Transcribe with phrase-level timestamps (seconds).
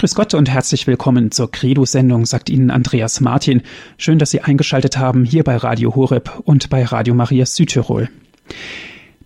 [0.00, 3.60] Grüß Gott und herzlich willkommen zur Credo-Sendung, sagt Ihnen Andreas Martin.
[3.98, 8.08] Schön, dass Sie eingeschaltet haben hier bei Radio Horeb und bei Radio Maria Südtirol.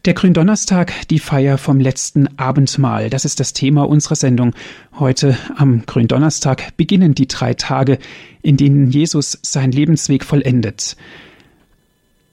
[0.05, 4.53] Der Gründonnerstag, die Feier vom letzten Abendmahl, das ist das Thema unserer Sendung.
[4.99, 8.01] Heute am Gründonnerstag beginnen die drei Tage,
[8.43, 10.97] in denen Jesus seinen Lebensweg vollendet.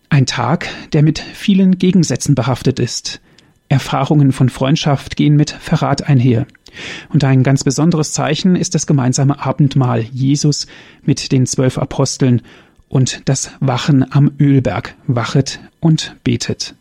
[0.10, 3.22] Ein Tag, der mit vielen Gegensätzen behaftet ist.
[3.72, 6.46] Erfahrungen von Freundschaft gehen mit Verrat einher.
[7.10, 10.68] Und ein ganz besonderes Zeichen ist das gemeinsame Abendmahl Jesus
[11.04, 12.42] mit den zwölf Aposteln
[12.90, 14.96] und das Wachen am Ölberg.
[15.08, 16.76] Wachet und betet.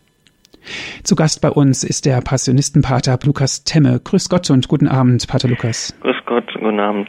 [1.05, 4.01] Zu Gast bei uns ist der Passionistenpater Lukas Temme.
[4.03, 5.95] Grüß Gott und guten Abend, Pater Lukas.
[6.01, 7.09] Grüß Gott, guten Abend.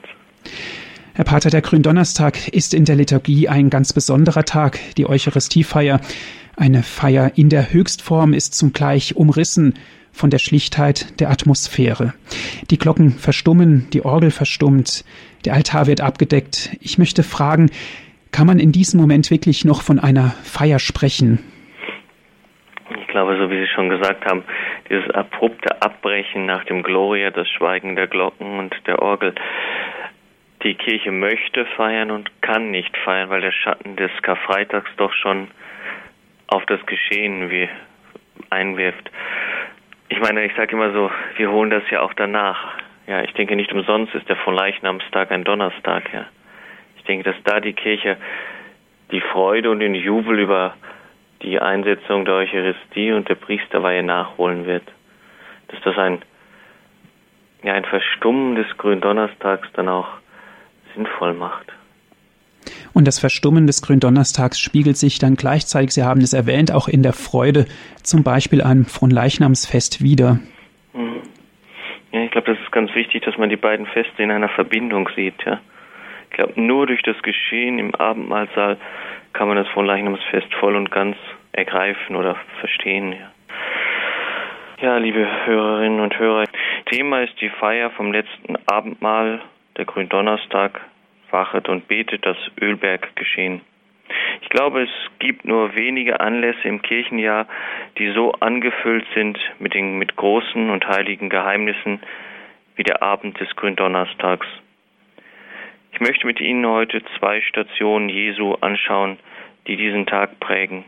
[1.13, 5.99] Herr Pater, der Gründonnerstag ist in der Liturgie ein ganz besonderer Tag, die Eucharistiefeier.
[6.61, 9.73] Eine Feier in der Höchstform ist zugleich umrissen
[10.13, 12.13] von der Schlichtheit der Atmosphäre.
[12.69, 15.03] Die Glocken verstummen, die Orgel verstummt,
[15.43, 16.69] der Altar wird abgedeckt.
[16.79, 17.71] Ich möchte fragen,
[18.31, 21.39] kann man in diesem Moment wirklich noch von einer Feier sprechen?
[22.95, 24.43] Ich glaube, so wie Sie schon gesagt haben,
[24.87, 29.33] dieses abrupte Abbrechen nach dem Gloria, das Schweigen der Glocken und der Orgel.
[30.61, 35.47] Die Kirche möchte feiern und kann nicht feiern, weil der Schatten des Karfreitags doch schon
[36.51, 37.67] auf das Geschehen wie
[38.51, 39.09] einwirft
[40.11, 42.73] ich meine, ich sage immer so, wir holen das ja auch danach.
[43.07, 46.11] Ja, ich denke nicht umsonst ist der Vorleichnamstag ein Donnerstag.
[46.13, 46.25] Ja,
[46.97, 48.17] ich denke, dass da die Kirche
[49.11, 50.75] die Freude und den Jubel über
[51.41, 54.83] die Einsetzung der Eucharistie und der Priesterweihe nachholen wird.
[55.69, 56.21] Dass das ein
[57.63, 60.09] ja ein Verstummen des Gründonnerstags dann auch
[60.93, 61.71] sinnvoll macht.
[62.93, 67.03] Und das Verstummen des Gründonnerstags spiegelt sich dann gleichzeitig, Sie haben es erwähnt, auch in
[67.03, 67.65] der Freude,
[68.03, 70.39] zum Beispiel am Fronleichnamsfest wieder.
[70.93, 71.21] Mhm.
[72.11, 75.09] Ja, ich glaube, das ist ganz wichtig, dass man die beiden Feste in einer Verbindung
[75.15, 75.35] sieht.
[75.45, 75.61] Ja.
[76.29, 78.77] Ich glaube, nur durch das Geschehen im Abendmahlsaal
[79.33, 81.15] kann man das Fronleichnamsfest voll und ganz
[81.53, 83.13] ergreifen oder verstehen.
[83.13, 83.31] Ja.
[84.81, 86.45] Ja, liebe Hörerinnen und Hörer,
[86.87, 89.39] Thema ist die Feier vom letzten Abendmahl,
[89.77, 90.81] der Gründonnerstag,
[91.31, 93.09] wachet und betet das Ölberg.
[94.41, 97.47] Ich glaube, es gibt nur wenige Anlässe im Kirchenjahr,
[97.97, 101.99] die so angefüllt sind mit den mit großen und heiligen Geheimnissen
[102.75, 104.47] wie der Abend des Gründonnerstags.
[105.93, 109.17] Ich möchte mit Ihnen heute zwei Stationen Jesu anschauen,
[109.67, 110.85] die diesen Tag prägen.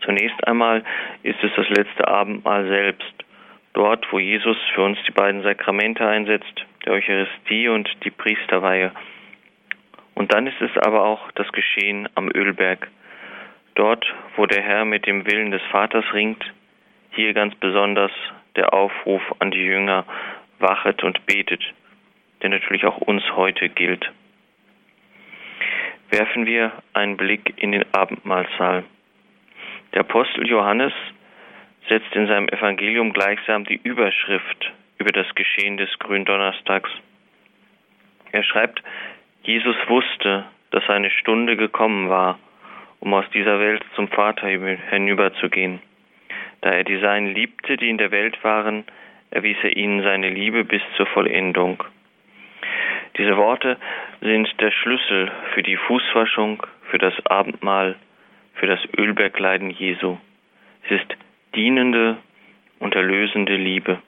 [0.00, 0.84] Zunächst einmal
[1.22, 3.12] ist es das letzte Abendmahl selbst,
[3.72, 8.92] dort, wo Jesus für uns die beiden Sakramente einsetzt, der Eucharistie und die Priesterweihe.
[10.14, 12.88] Und dann ist es aber auch das Geschehen am Ölberg,
[13.74, 14.04] dort,
[14.36, 16.44] wo der Herr mit dem Willen des Vaters ringt,
[17.12, 18.10] hier ganz besonders
[18.56, 20.04] der Aufruf an die Jünger,
[20.58, 21.62] wachet und betet,
[22.42, 24.10] der natürlich auch uns heute gilt.
[26.10, 28.84] Werfen wir einen Blick in den Abendmahlsaal.
[29.94, 30.92] Der Apostel Johannes
[31.88, 36.90] setzt in seinem Evangelium gleichsam die Überschrift über das Geschehen des Gründonnerstags.
[38.32, 38.82] Er schreibt,
[39.42, 42.38] Jesus wusste, dass seine Stunde gekommen war,
[43.00, 45.80] um aus dieser Welt zum Vater hinüberzugehen.
[46.60, 48.84] Da er die Seinen liebte, die in der Welt waren,
[49.30, 51.82] erwies er ihnen seine Liebe bis zur Vollendung.
[53.16, 53.76] Diese Worte
[54.20, 57.96] sind der Schlüssel für die Fußwaschung, für das Abendmahl,
[58.54, 60.18] für das Ölbergleiden Jesu.
[60.84, 61.16] Es ist
[61.54, 62.16] dienende
[62.78, 63.98] und erlösende Liebe.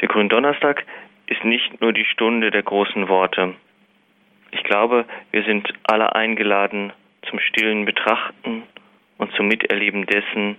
[0.00, 0.84] Der Gründonnerstag
[1.26, 3.54] ist nicht nur die Stunde der großen Worte.
[4.50, 6.92] Ich glaube, wir sind alle eingeladen
[7.28, 8.62] zum stillen Betrachten
[9.18, 10.56] und zum Miterleben dessen,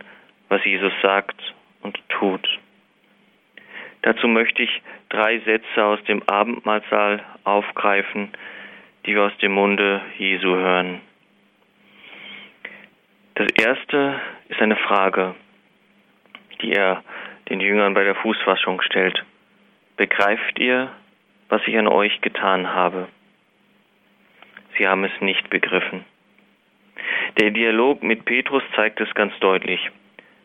[0.50, 1.42] was Jesus sagt
[1.82, 2.48] und tut.
[4.02, 8.30] Dazu möchte ich drei Sätze aus dem Abendmahlsaal aufgreifen,
[9.06, 11.02] die wir aus dem Munde Jesu hören.
[13.40, 14.20] Das erste
[14.50, 15.34] ist eine Frage,
[16.62, 17.02] die er
[17.48, 19.24] den Jüngern bei der Fußwaschung stellt.
[19.96, 20.92] Begreift ihr,
[21.48, 23.08] was ich an euch getan habe?
[24.78, 26.04] Sie haben es nicht begriffen.
[27.40, 29.90] Der Dialog mit Petrus zeigt es ganz deutlich.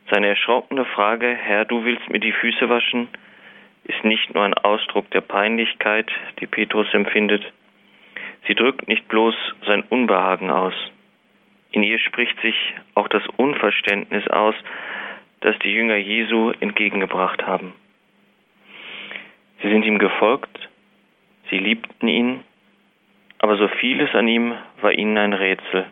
[0.09, 3.09] Seine erschrockene Frage, Herr, du willst mir die Füße waschen,
[3.83, 7.45] ist nicht nur ein Ausdruck der Peinlichkeit, die Petrus empfindet.
[8.47, 9.35] Sie drückt nicht bloß
[9.67, 10.75] sein Unbehagen aus.
[11.75, 12.55] In ihr spricht sich
[12.95, 14.55] auch das Unverständnis aus,
[15.41, 17.73] das die Jünger Jesu entgegengebracht haben.
[19.61, 20.69] Sie sind ihm gefolgt,
[21.51, 22.45] sie liebten ihn,
[23.41, 25.87] aber so vieles an ihm war ihnen ein Rätsel.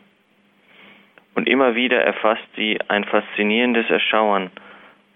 [1.35, 4.53] Und immer wieder erfasst sie ein faszinierendes Erschauern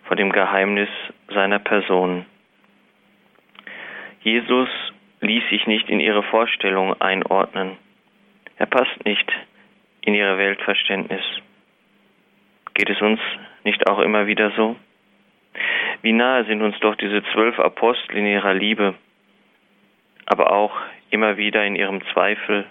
[0.03, 0.89] vor dem Geheimnis
[1.29, 2.27] seiner Person.
[4.23, 4.69] Jesus
[5.21, 7.77] ließ sich nicht in ihre Vorstellung einordnen.
[8.57, 9.33] Er passt nicht
[10.07, 11.25] in ihre Weltverständnis.
[12.75, 13.21] Geht es uns
[13.65, 14.77] nicht auch immer wieder so?
[16.03, 18.95] Wie nahe sind uns doch diese zwölf Apostel in ihrer Liebe,
[20.25, 20.73] aber auch
[21.11, 22.67] immer wieder in ihrem Zweifel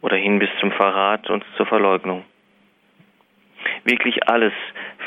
[0.00, 2.24] oder hin bis zum Verrat und zur Verleugnung.
[3.84, 4.52] Wirklich alles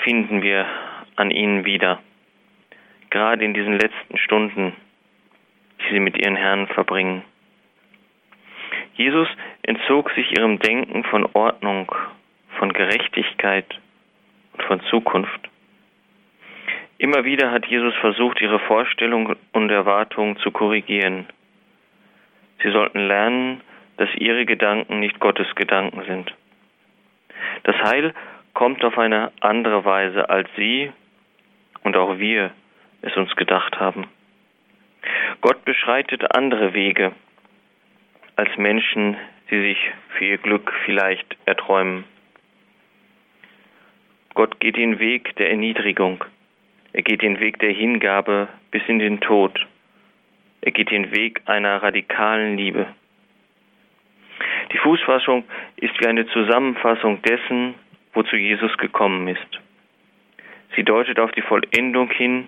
[0.04, 0.66] finden wir
[1.16, 2.00] an ihnen wieder,
[3.10, 4.74] gerade in diesen letzten Stunden,
[5.80, 7.24] die sie mit ihren Herrn verbringen.
[8.95, 9.27] Jesus
[9.63, 11.93] entzog sich ihrem Denken von Ordnung,
[12.57, 13.65] von Gerechtigkeit
[14.53, 15.49] und von Zukunft.
[16.97, 21.25] Immer wieder hat Jesus versucht, ihre Vorstellungen und Erwartungen zu korrigieren.
[22.61, 23.61] Sie sollten lernen,
[23.97, 26.33] dass ihre Gedanken nicht Gottes Gedanken sind.
[27.63, 28.13] Das Heil
[28.53, 30.91] kommt auf eine andere Weise, als Sie
[31.83, 32.51] und auch wir
[33.01, 34.07] es uns gedacht haben.
[35.41, 37.13] Gott beschreitet andere Wege,
[38.36, 39.18] als Menschen,
[39.50, 39.78] die sich
[40.18, 42.06] für ihr Glück vielleicht erträumen.
[44.33, 46.24] Gott geht den Weg der Erniedrigung.
[46.94, 49.68] Er geht den Weg der Hingabe bis in den Tod.
[50.62, 52.88] Er geht den Weg einer radikalen Liebe.
[54.72, 55.44] Die Fußfassung
[55.75, 57.75] ist wie eine Zusammenfassung dessen,
[58.13, 59.60] wozu Jesus gekommen ist.
[60.75, 62.48] Sie deutet auf die Vollendung hin,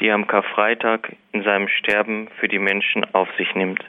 [0.00, 3.84] die er am Karfreitag in seinem Sterben für die Menschen auf sich nimmt.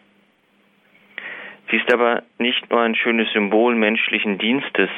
[1.69, 4.89] Sie ist aber nicht nur ein schönes Symbol menschlichen Dienstes,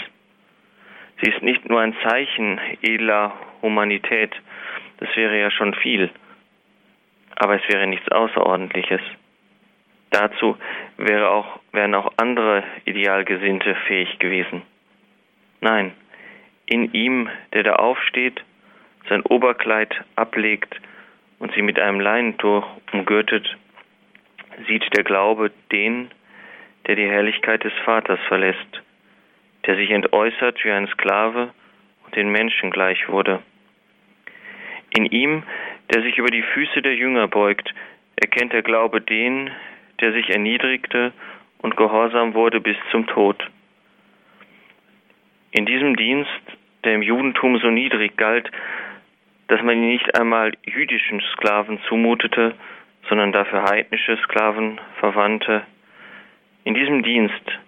[1.22, 4.32] sie ist nicht nur ein Zeichen edler Humanität,
[4.98, 6.10] das wäre ja schon viel,
[7.36, 9.02] aber es wäre nichts Außerordentliches.
[10.12, 10.58] Dazu
[10.98, 14.64] wäre auch, wären auch andere Idealgesinnte fähig gewesen.
[15.62, 15.94] Nein,
[16.66, 18.44] in ihm, der da aufsteht,
[19.08, 20.80] sein Oberkleid ablegt
[21.40, 23.58] und sie mit einem Leinentuch umgürtet,
[24.68, 26.12] sieht der Glaube den,
[26.90, 28.82] der die Herrlichkeit des Vaters verlässt,
[29.68, 31.54] der sich entäußert wie ein Sklave
[32.04, 33.44] und den Menschen gleich wurde.
[34.98, 35.44] In ihm,
[35.94, 37.72] der sich über die Füße der Jünger beugt,
[38.16, 39.52] erkennt der Glaube den,
[40.02, 41.14] der sich erniedrigte
[41.60, 43.38] und gehorsam wurde bis zum Tod.
[45.52, 46.42] In diesem Dienst,
[46.84, 48.50] der im Judentum so niedrig galt,
[49.48, 52.56] dass man ihn nicht einmal jüdischen Sklaven zumutete,
[53.08, 55.68] sondern dafür heidnische Sklaven verwandte,
[56.70, 57.60] in diesem Dienst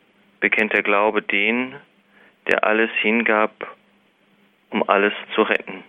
[0.41, 1.73] bekennt der Glaube den,
[2.47, 3.51] der alles hingab,
[4.69, 5.83] um alles zu retten.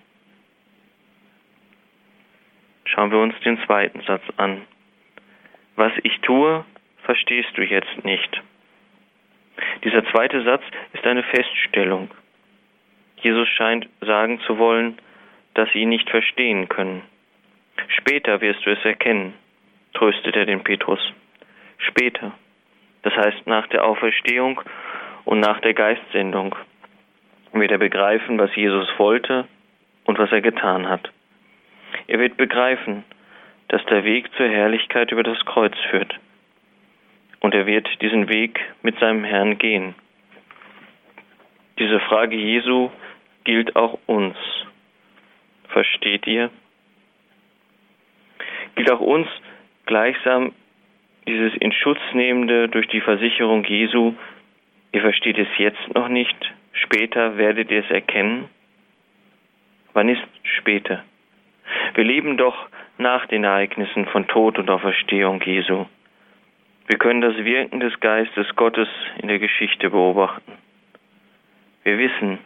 [2.87, 4.62] Schauen wir uns den zweiten Satz an.
[5.76, 6.64] Was ich tue,
[7.03, 8.43] verstehst du jetzt nicht.
[9.85, 10.62] Dieser zweite Satz
[10.94, 12.11] ist eine Feststellung.
[13.19, 14.97] Jesus scheint sagen zu wollen,
[15.53, 17.03] dass sie ihn nicht verstehen können.
[17.88, 19.35] Später wirst du es erkennen,
[19.93, 21.12] tröstet er den Petrus.
[21.76, 22.32] Später,
[23.02, 24.60] das heißt nach der Auferstehung
[25.25, 26.54] und nach der Geistsendung,
[27.52, 29.46] wird er begreifen, was Jesus wollte
[30.04, 31.10] und was er getan hat.
[32.06, 33.04] Er wird begreifen,
[33.69, 36.19] dass der Weg zur Herrlichkeit über das Kreuz führt.
[37.40, 39.94] Und er wird diesen Weg mit seinem Herrn gehen.
[41.78, 42.90] Diese Frage Jesu
[43.44, 44.37] gilt auch uns.
[45.69, 46.50] Versteht ihr?
[48.75, 49.26] Gilt auch uns
[49.87, 50.52] gleichsam
[51.26, 54.14] dieses in Schutz nehmende durch die Versicherung Jesu,
[54.93, 56.37] ihr versteht es jetzt noch nicht,
[56.73, 58.49] später werdet ihr es erkennen?
[59.93, 61.05] Wann ist später?
[61.95, 65.87] Wir leben doch nach den Ereignissen von Tod und Auferstehung Jesu.
[66.87, 68.88] Wir können das Wirken des Geistes Gottes
[69.21, 70.52] in der Geschichte beobachten.
[71.85, 72.38] Wir wissen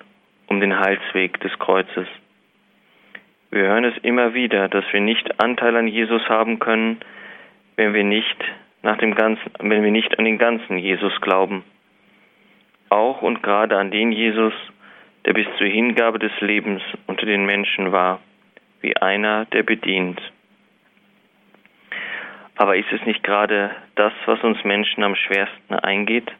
[0.48, 2.06] um den Heilsweg des Kreuzes.
[3.50, 7.00] Wir hören es immer wieder, dass wir nicht Anteil an Jesus haben können,
[7.76, 8.36] wenn wir nicht
[8.82, 11.64] nach dem ganzen, wenn wir nicht an den ganzen Jesus glauben.
[12.88, 14.54] Auch und gerade an den Jesus,
[15.24, 18.20] der bis zur Hingabe des Lebens unter den Menschen war
[18.80, 20.20] wie einer, der bedient.
[22.54, 26.30] Aber ist es nicht gerade das, was uns Menschen am schwersten eingeht?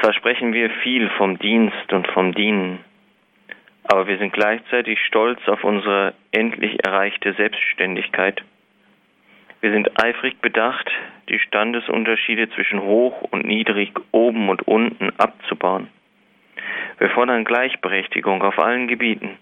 [0.00, 2.80] Zwar sprechen wir viel vom Dienst und vom Dienen,
[3.84, 8.42] aber wir sind gleichzeitig stolz auf unsere endlich erreichte Selbstständigkeit.
[9.64, 10.90] Wir sind eifrig bedacht,
[11.30, 15.88] die Standesunterschiede zwischen hoch und niedrig, oben und unten abzubauen.
[16.98, 19.38] Wir fordern Gleichberechtigung auf allen Gebieten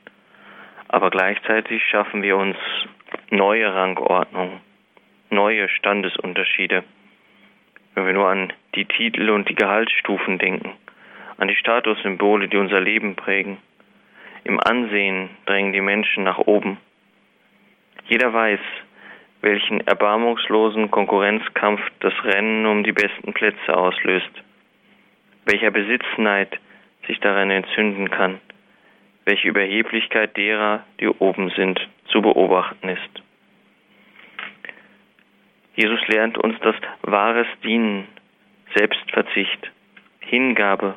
[0.92, 2.56] aber gleichzeitig schaffen wir uns
[3.30, 4.60] neue Rangordnungen,
[5.30, 6.84] neue Standesunterschiede.
[7.94, 10.72] Wenn wir nur an die Titel und die Gehaltsstufen denken,
[11.38, 13.56] an die Statussymbole, die unser Leben prägen.
[14.44, 16.76] Im Ansehen drängen die Menschen nach oben.
[18.04, 18.60] Jeder weiß,
[19.42, 24.30] welchen erbarmungslosen Konkurrenzkampf das Rennen um die besten Plätze auslöst,
[25.44, 26.58] welcher Besitzneit
[27.06, 28.40] sich daran entzünden kann,
[29.24, 33.22] welche Überheblichkeit derer, die oben sind, zu beobachten ist.
[35.74, 38.06] Jesus lehrt uns das wahres Dienen,
[38.74, 39.70] Selbstverzicht,
[40.20, 40.94] Hingabe,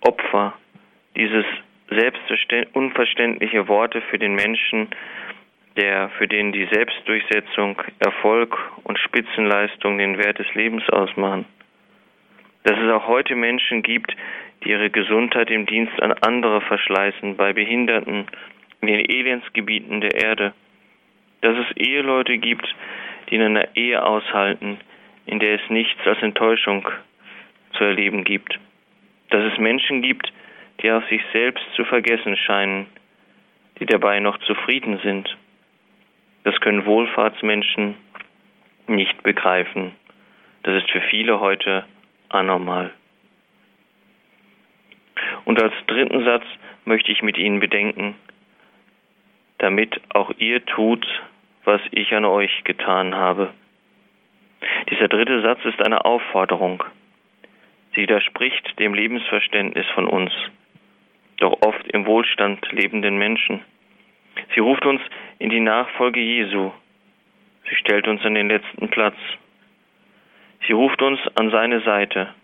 [0.00, 0.54] Opfer,
[1.16, 1.44] dieses
[2.72, 4.88] unverständliche Worte für den Menschen,
[5.76, 11.46] der für den die Selbstdurchsetzung, Erfolg und Spitzenleistung den Wert des Lebens ausmachen.
[12.64, 14.14] Dass es auch heute Menschen gibt,
[14.62, 18.26] die ihre Gesundheit im Dienst an andere verschleißen, bei Behinderten,
[18.80, 20.52] in den Elendsgebieten der Erde.
[21.40, 22.66] Dass es Eheleute gibt,
[23.30, 24.78] die in einer Ehe aushalten,
[25.26, 26.88] in der es nichts als Enttäuschung
[27.72, 28.58] zu erleben gibt.
[29.30, 30.32] Dass es Menschen gibt,
[30.82, 32.86] die auf sich selbst zu vergessen scheinen,
[33.80, 35.36] die dabei noch zufrieden sind.
[36.44, 37.94] Das können Wohlfahrtsmenschen
[38.86, 39.92] nicht begreifen.
[40.64, 41.84] Das ist für viele heute
[42.28, 42.92] anormal.
[45.44, 46.44] Und als dritten Satz
[46.84, 48.14] möchte ich mit Ihnen bedenken,
[49.58, 51.06] damit auch ihr tut,
[51.64, 53.52] was ich an euch getan habe.
[54.90, 56.82] Dieser dritte Satz ist eine Aufforderung.
[57.94, 60.32] Sie widerspricht dem Lebensverständnis von uns,
[61.38, 63.60] doch oft im Wohlstand lebenden Menschen.
[64.54, 65.00] Sie ruft uns
[65.38, 66.72] in die Nachfolge Jesu.
[67.68, 69.16] Sie stellt uns an den letzten Platz.
[70.66, 72.34] Sie ruft uns an seine Seite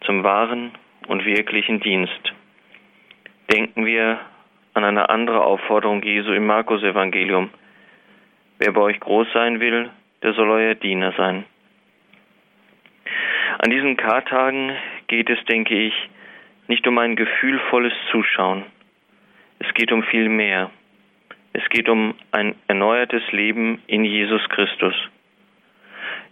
[0.00, 0.72] zum wahren
[1.06, 2.32] und wirklichen Dienst.
[3.52, 4.20] Denken wir
[4.74, 7.50] an eine andere Aufforderung Jesu im Markus-Evangelium.
[8.58, 9.90] Wer bei euch groß sein will,
[10.22, 11.44] der soll euer Diener sein.
[13.58, 14.72] An diesen Kartagen
[15.08, 15.94] geht es, denke ich,
[16.68, 18.64] nicht um ein gefühlvolles Zuschauen.
[19.58, 20.70] Es geht um viel mehr.
[21.52, 24.94] Es geht um ein erneuertes Leben in Jesus Christus.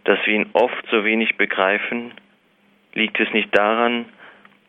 [0.04, 2.12] Dass wir ihn oft so wenig begreifen,
[2.94, 4.06] liegt es nicht daran,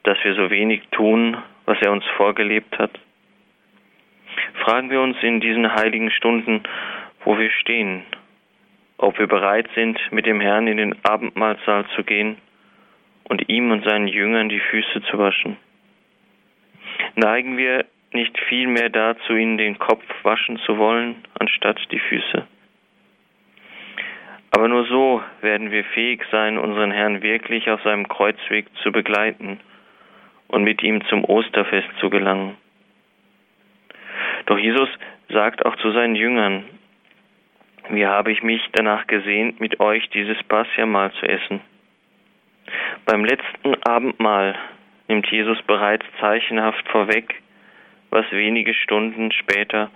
[0.04, 2.92] dass wir so wenig tun, was er uns vorgelebt hat?
[4.66, 6.64] Fragen wir uns in diesen heiligen Stunden,
[7.24, 8.04] wo wir stehen,
[8.98, 12.38] ob wir bereit sind, mit dem Herrn in den Abendmahlsaal zu gehen
[13.24, 15.58] und ihm und seinen Jüngern die Füße zu waschen.
[17.16, 22.48] Neigen wir nicht vielmehr dazu, ihnen den Kopf waschen zu wollen, anstatt die Füße?
[24.52, 29.60] Aber nur so werden wir fähig sein, unseren Herrn wirklich auf seinem Kreuzweg zu begleiten
[30.50, 32.58] und mit ihm zum Osterfest zu gelangen.
[34.46, 34.90] Doch Jesus
[35.30, 36.66] sagt auch zu seinen Jüngern,
[37.90, 41.62] wie habe ich mich danach gesehnt, mit euch dieses Passiermahl zu essen.
[43.06, 44.56] Beim letzten Abendmahl
[45.08, 47.42] nimmt Jesus bereits zeichenhaft vorweg,
[48.12, 49.90] was wenige Stunden später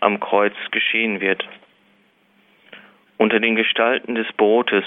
[0.00, 1.46] am Kreuz geschehen wird.
[3.18, 4.84] Unter den Gestalten des Brotes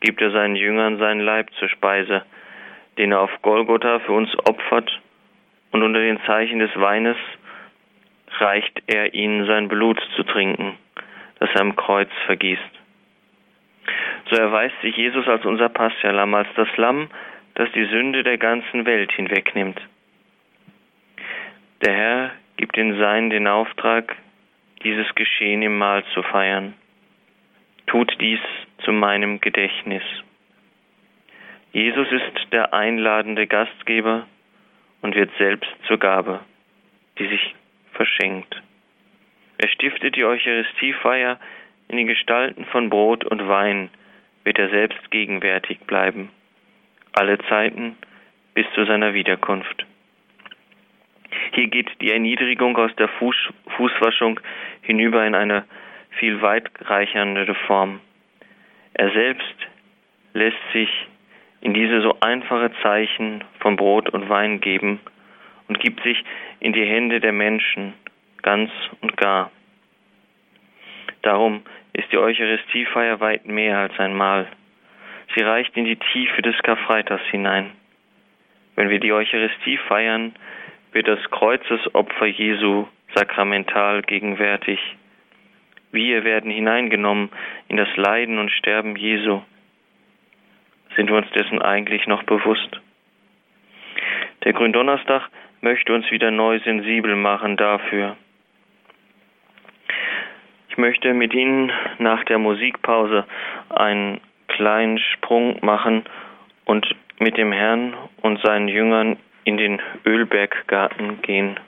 [0.00, 2.24] gibt er seinen Jüngern seinen Leib zur Speise,
[2.98, 5.00] den er auf Golgotha für uns opfert,
[5.72, 7.16] und unter den Zeichen des Weines
[8.38, 10.78] reicht er ihnen sein Blut zu trinken,
[11.40, 12.62] das er am Kreuz vergießt.
[14.30, 17.08] So erweist sich Jesus als unser Paschalamm, als das Lamm,
[17.54, 19.80] das die Sünde der ganzen Welt hinwegnimmt.
[21.82, 24.16] Der Herr gibt den Seinen den Auftrag,
[24.82, 26.74] dieses Geschehen im Mahl zu feiern.
[27.86, 28.40] Tut dies
[28.84, 30.02] zu meinem Gedächtnis.
[31.72, 34.26] Jesus ist der einladende Gastgeber
[35.02, 36.40] und wird selbst zur Gabe,
[37.18, 37.54] die sich
[37.92, 38.62] verschenkt.
[39.58, 41.38] Er stiftet die Eucharistiefeier
[41.88, 43.90] in den Gestalten von Brot und Wein,
[44.44, 46.30] wird er selbst gegenwärtig bleiben,
[47.12, 47.96] alle Zeiten
[48.54, 49.84] bis zu seiner Wiederkunft.
[51.52, 53.36] Hier geht die Erniedrigung aus der Fuß,
[53.76, 54.40] Fußwaschung
[54.82, 55.64] hinüber in eine
[56.18, 58.00] viel weitreichendere Form.
[58.94, 59.56] Er selbst
[60.32, 60.90] lässt sich
[61.60, 65.00] in diese so einfache Zeichen von Brot und Wein geben
[65.68, 66.22] und gibt sich
[66.60, 67.94] in die Hände der Menschen
[68.42, 69.50] ganz und gar.
[71.22, 71.62] Darum
[71.94, 74.46] ist die Eucharistiefeier weit mehr als ein Mahl.
[75.34, 77.70] Sie reicht in die Tiefe des Karfreitags hinein.
[78.76, 80.34] Wenn wir die Eucharistie feiern,
[80.94, 84.78] wird das Kreuzesopfer Jesu sakramental gegenwärtig.
[85.90, 87.30] Wir werden hineingenommen
[87.68, 89.42] in das Leiden und Sterben Jesu.
[90.96, 92.80] Sind wir uns dessen eigentlich noch bewusst?
[94.44, 95.28] Der Gründonnerstag
[95.60, 98.16] möchte uns wieder neu sensibel machen dafür.
[100.68, 103.24] Ich möchte mit Ihnen nach der Musikpause
[103.68, 106.04] einen kleinen Sprung machen
[106.64, 106.86] und
[107.18, 111.58] mit dem Herrn und seinen Jüngern in den Ölberggarten gehen.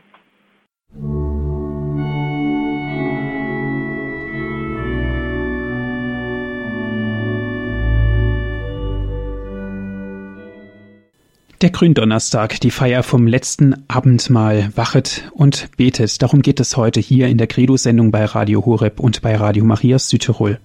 [11.62, 16.20] Der Gründonnerstag, die Feier vom letzten Abendmahl, wachet und betet.
[16.20, 20.10] Darum geht es heute hier in der Credo-Sendung bei Radio Horeb und bei Radio Marias
[20.10, 20.58] Südtirol.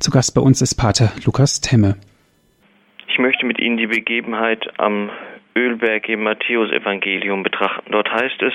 [0.00, 1.96] Zu Gast bei uns ist Pater Lukas Temme.
[3.06, 5.10] Ich möchte mit Ihnen die Begebenheit am
[5.56, 7.92] Ölberg im Matthäusevangelium betrachten.
[7.92, 8.54] Dort heißt es,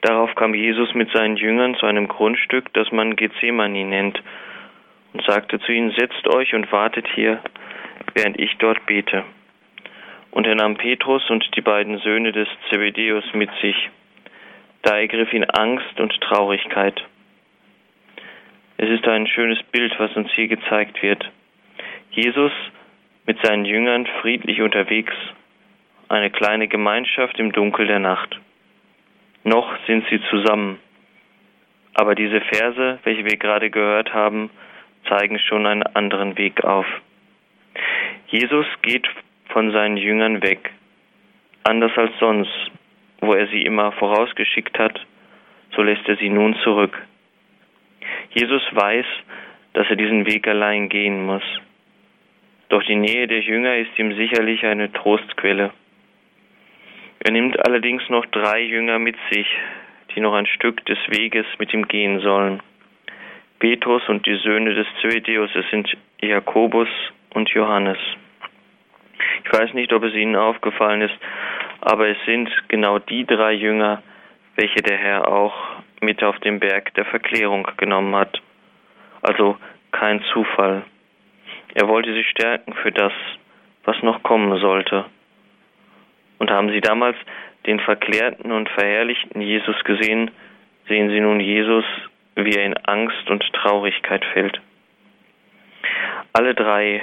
[0.00, 4.22] darauf kam Jesus mit seinen Jüngern zu einem Grundstück, das man Gethsemane nennt,
[5.12, 7.40] und sagte zu ihnen, setzt euch und wartet hier,
[8.14, 9.24] während ich dort bete.
[10.30, 13.90] Und er nahm Petrus und die beiden Söhne des Zebedeus mit sich.
[14.82, 17.02] Da ergriff ihn Angst und Traurigkeit.
[18.76, 21.28] Es ist ein schönes Bild, was uns hier gezeigt wird.
[22.12, 22.52] Jesus
[23.26, 25.12] mit seinen Jüngern friedlich unterwegs,
[26.08, 28.38] eine kleine Gemeinschaft im Dunkel der Nacht.
[29.44, 30.78] Noch sind sie zusammen.
[31.94, 34.50] Aber diese Verse, welche wir gerade gehört haben,
[35.08, 36.86] zeigen schon einen anderen Weg auf.
[38.28, 39.08] Jesus geht
[39.48, 40.70] von seinen Jüngern weg,
[41.64, 42.70] anders als sonst,
[43.20, 45.00] wo er sie immer vorausgeschickt hat,
[45.74, 47.02] so lässt er sie nun zurück.
[48.30, 49.06] Jesus weiß,
[49.72, 51.42] dass er diesen Weg allein gehen muss.
[52.68, 55.72] Doch die Nähe der Jünger ist ihm sicherlich eine Trostquelle.
[57.28, 59.46] Er nimmt allerdings noch drei Jünger mit sich,
[60.14, 62.62] die noch ein Stück des Weges mit ihm gehen sollen.
[63.58, 66.88] Petrus und die Söhne des Zebedeus, es sind Jakobus
[67.34, 67.98] und Johannes.
[69.44, 71.18] Ich weiß nicht, ob es Ihnen aufgefallen ist,
[71.82, 74.02] aber es sind genau die drei Jünger,
[74.56, 75.54] welche der Herr auch
[76.00, 78.40] mit auf den Berg der Verklärung genommen hat.
[79.20, 79.58] Also
[79.92, 80.82] kein Zufall.
[81.74, 83.12] Er wollte sie stärken für das,
[83.84, 85.04] was noch kommen sollte.
[86.38, 87.16] Und haben Sie damals
[87.66, 90.30] den verklärten und verherrlichten Jesus gesehen,
[90.86, 91.84] sehen Sie nun Jesus,
[92.34, 94.60] wie er in Angst und Traurigkeit fällt.
[96.32, 97.02] Alle drei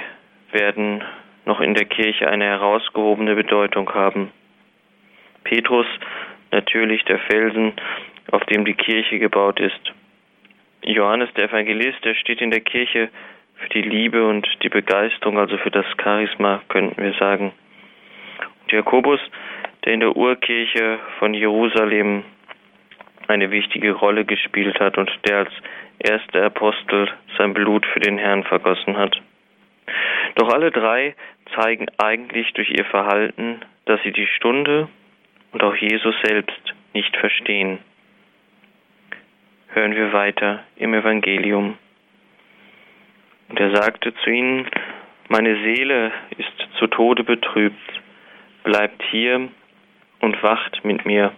[0.52, 1.04] werden
[1.44, 4.32] noch in der Kirche eine herausgehobene Bedeutung haben.
[5.44, 5.86] Petrus,
[6.50, 7.72] natürlich der Felsen,
[8.32, 9.92] auf dem die Kirche gebaut ist.
[10.82, 13.10] Johannes der Evangelist, der steht in der Kirche
[13.56, 17.52] für die Liebe und die Begeisterung, also für das Charisma, könnten wir sagen.
[18.70, 19.20] Jakobus,
[19.84, 22.24] der in der Urkirche von Jerusalem
[23.28, 25.52] eine wichtige Rolle gespielt hat und der als
[25.98, 29.20] erster Apostel sein Blut für den Herrn vergossen hat.
[30.34, 31.14] Doch alle drei
[31.54, 34.88] zeigen eigentlich durch ihr Verhalten, dass sie die Stunde
[35.52, 37.78] und auch Jesus selbst nicht verstehen.
[39.68, 41.78] Hören wir weiter im Evangelium.
[43.48, 44.68] Und er sagte zu ihnen,
[45.28, 48.00] meine Seele ist zu Tode betrübt,
[48.66, 49.48] bleibt hier
[50.18, 51.32] und wacht mit mir.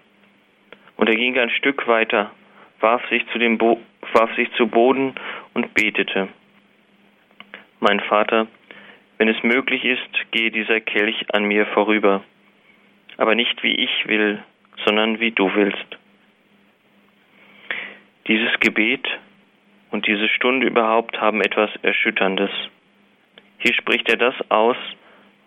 [0.97, 2.33] Und er ging ein Stück weiter,
[2.81, 3.81] warf sich zu, dem Bo
[4.15, 5.15] warf sich zu Boden
[5.53, 6.29] und betete.
[7.81, 8.47] Mein Vater,
[9.19, 12.25] wenn es möglich ist, gehe dieser Kelch an mir vorüber,
[13.19, 14.43] aber nicht wie ich will,
[14.87, 15.99] sondern wie du willst.
[18.27, 19.07] Dieses Gebet
[19.91, 22.51] und diese Stunde überhaupt haben etwas Erschütterndes.
[23.59, 24.77] Hier spricht er das aus,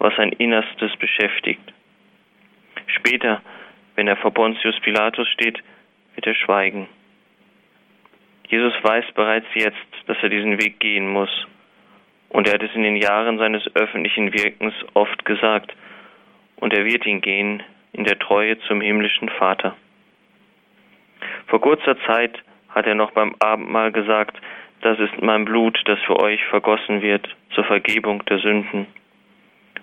[0.02, 1.62] was sein Innerstes beschäftigt.
[2.88, 3.42] Später,
[3.96, 5.62] wenn er vor Pontius Pilatus steht,
[6.16, 6.88] wird er schweigen.
[8.48, 11.48] Jesus weiß bereits jetzt, dass er diesen Weg gehen muss
[12.30, 15.74] und er hat es in den Jahren seines öffentlichen Wirkens oft gesagt.
[16.56, 17.62] Und er wird ihn gehen
[17.92, 19.76] in der Treue zum himmlischen Vater.
[21.48, 24.38] Vor kurzer Zeit hat er noch beim Abendmahl gesagt,
[24.82, 28.88] das ist mein Blut, das für euch vergossen wird zur Vergebung der Sünden.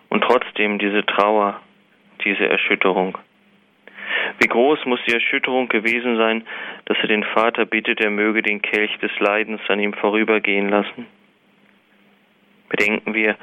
[0.09, 1.61] Und trotzdem diese Trauer,
[2.25, 3.19] diese Erschütterung.
[4.39, 6.45] Wie groß muss die Erschütterung gewesen sein,
[6.87, 11.07] dass er den Vater bittet, er möge den Kelch des Leidens an ihm vorübergehen lassen.
[12.69, 13.37] Bedenken wir,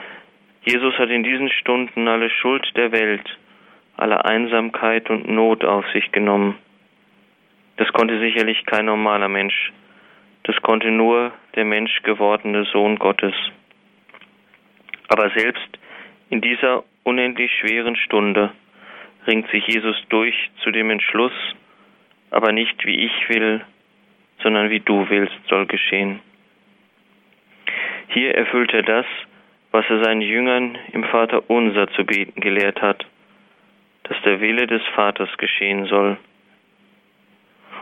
[0.64, 3.38] Jesus hat in diesen Stunden alle Schuld der Welt,
[3.98, 6.58] alle Einsamkeit und Not auf sich genommen.
[7.78, 9.72] Das konnte sicherlich kein normaler Mensch.
[10.44, 13.34] Das konnte nur der Mensch gewordene Sohn Gottes.
[15.08, 15.75] Aber selbst
[16.30, 18.52] in dieser unendlich schweren Stunde
[19.28, 21.34] ringt sich Jesus durch zu dem Entschluss,
[22.32, 23.62] aber nicht wie ich will,
[24.42, 26.20] sondern wie du willst, soll geschehen.
[28.10, 29.06] Hier erfüllt er das,
[29.72, 33.06] was er seinen Jüngern im Vater unser zu beten gelehrt hat,
[34.04, 36.18] dass der Wille des Vaters geschehen soll.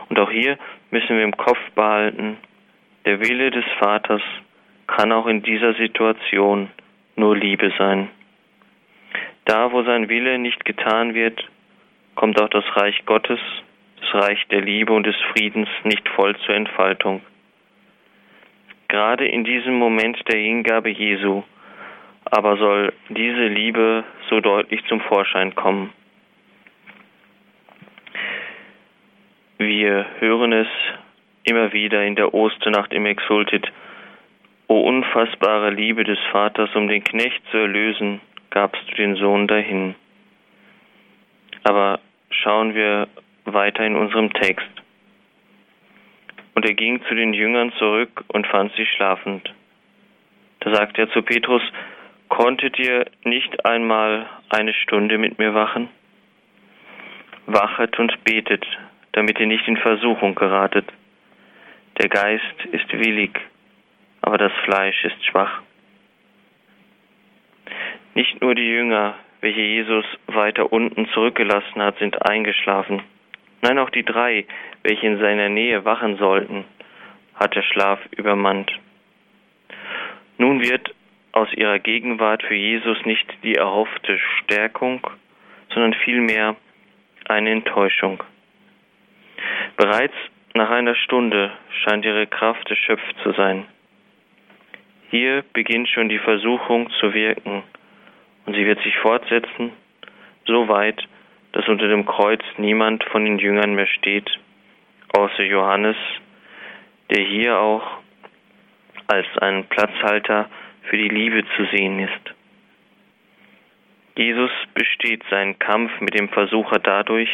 [0.08, 0.58] Und auch hier
[0.90, 2.36] müssen wir im Kopf behalten,
[3.04, 4.22] der Wille des Vaters
[4.86, 6.70] kann auch in dieser Situation
[7.16, 8.08] nur Liebe sein.
[9.44, 11.48] Da, wo sein Wille nicht getan wird,
[12.14, 13.40] kommt auch das Reich Gottes,
[14.00, 17.20] das Reich der Liebe und des Friedens nicht voll zur Entfaltung.
[18.88, 21.42] Gerade in diesem Moment der Hingabe Jesu
[22.30, 25.92] aber soll diese Liebe so deutlich zum Vorschein kommen.
[29.58, 30.68] Wir hören es
[31.44, 33.70] immer wieder in der Osternacht im Exultit.
[34.66, 38.20] O unfassbare Liebe des Vaters, um den Knecht zu erlösen,
[38.54, 39.96] gabst du den Sohn dahin.
[41.64, 41.98] Aber
[42.30, 43.08] schauen wir
[43.44, 44.70] weiter in unserem Text.
[46.54, 49.52] Und er ging zu den Jüngern zurück und fand sie schlafend.
[50.60, 51.62] Da sagte er zu Petrus,
[52.28, 55.88] konntet ihr nicht einmal eine Stunde mit mir wachen?
[57.46, 58.64] Wachet und betet,
[59.12, 60.86] damit ihr nicht in Versuchung geratet.
[61.98, 63.32] Der Geist ist willig,
[64.22, 65.60] aber das Fleisch ist schwach.
[68.14, 73.02] Nicht nur die Jünger, welche Jesus weiter unten zurückgelassen hat, sind eingeschlafen.
[73.60, 74.46] Nein, auch die drei,
[74.82, 76.64] welche in seiner Nähe wachen sollten,
[77.34, 78.70] hat der Schlaf übermannt.
[80.38, 80.94] Nun wird
[81.32, 85.04] aus ihrer Gegenwart für Jesus nicht die erhoffte Stärkung,
[85.70, 86.54] sondern vielmehr
[87.28, 88.22] eine Enttäuschung.
[89.76, 90.14] Bereits
[90.54, 91.50] nach einer Stunde
[91.82, 93.66] scheint ihre Kraft erschöpft zu sein.
[95.10, 97.64] Hier beginnt schon die Versuchung zu wirken,
[98.46, 99.72] und sie wird sich fortsetzen,
[100.46, 101.02] so weit,
[101.52, 104.28] dass unter dem Kreuz niemand von den Jüngern mehr steht,
[105.16, 105.96] außer Johannes,
[107.10, 107.98] der hier auch
[109.06, 110.48] als ein Platzhalter
[110.84, 112.34] für die Liebe zu sehen ist.
[114.16, 117.30] Jesus besteht seinen Kampf mit dem Versucher dadurch,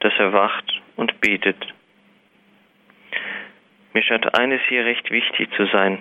[0.00, 1.74] dass er wacht und betet.
[3.92, 6.00] Mir scheint eines hier recht wichtig zu sein.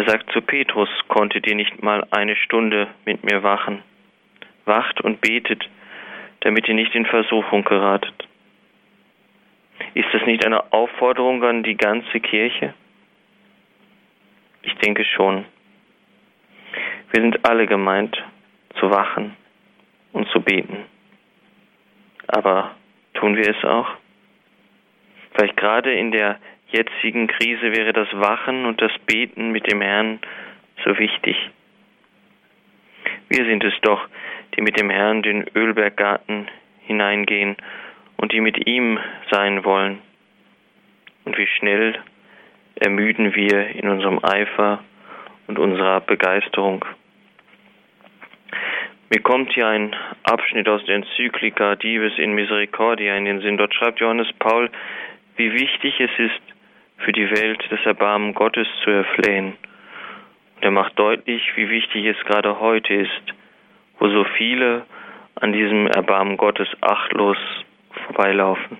[0.00, 3.82] Er sagt zu Petrus, konntet ihr nicht mal eine Stunde mit mir wachen.
[4.64, 5.68] Wacht und betet,
[6.40, 8.14] damit ihr nicht in Versuchung geratet.
[9.92, 12.72] Ist das nicht eine Aufforderung an die ganze Kirche?
[14.62, 15.44] Ich denke schon.
[17.10, 18.16] Wir sind alle gemeint,
[18.78, 19.36] zu wachen
[20.12, 20.78] und zu beten.
[22.26, 22.70] Aber
[23.12, 23.90] tun wir es auch?
[25.34, 26.38] Vielleicht gerade in der
[26.72, 30.20] jetzigen Krise wäre das Wachen und das Beten mit dem Herrn
[30.84, 31.36] so wichtig.
[33.28, 34.08] Wir sind es doch,
[34.56, 36.48] die mit dem Herrn den Ölberggarten
[36.86, 37.56] hineingehen
[38.16, 38.98] und die mit ihm
[39.30, 39.98] sein wollen.
[41.24, 41.98] Und wie schnell
[42.74, 44.82] ermüden wir in unserem Eifer
[45.46, 46.84] und unserer Begeisterung.
[49.10, 53.56] Mir kommt hier ein Abschnitt aus der Enzyklika Dives in Misericordia in den Sinn.
[53.56, 54.70] Dort schreibt Johannes Paul,
[55.36, 56.40] wie wichtig es ist,
[57.04, 59.56] für die Welt das Erbarmen Gottes zu erflehen.
[60.56, 63.34] Und er macht deutlich, wie wichtig es gerade heute ist,
[63.98, 64.84] wo so viele
[65.34, 67.38] an diesem Erbarmen Gottes achtlos
[68.06, 68.78] vorbeilaufen.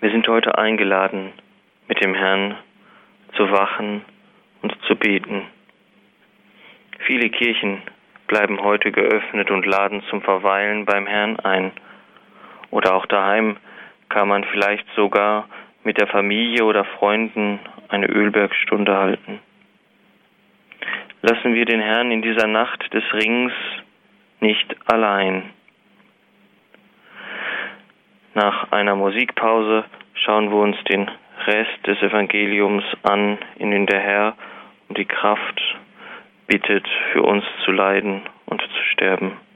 [0.00, 1.32] Wir sind heute eingeladen,
[1.88, 2.56] mit dem Herrn
[3.36, 4.04] zu wachen
[4.62, 5.42] und zu beten.
[7.00, 7.82] Viele Kirchen
[8.28, 11.72] bleiben heute geöffnet und laden zum Verweilen beim Herrn ein.
[12.70, 13.56] Oder auch daheim
[14.08, 15.48] kann man vielleicht sogar
[15.84, 19.40] mit der Familie oder Freunden eine Ölbergstunde halten.
[21.22, 23.52] Lassen wir den Herrn in dieser Nacht des Rings
[24.40, 25.50] nicht allein.
[28.34, 31.10] Nach einer Musikpause schauen wir uns den
[31.46, 34.36] Rest des Evangeliums an, in dem der Herr
[34.88, 35.60] um die Kraft
[36.46, 39.47] bittet, für uns zu leiden und zu sterben.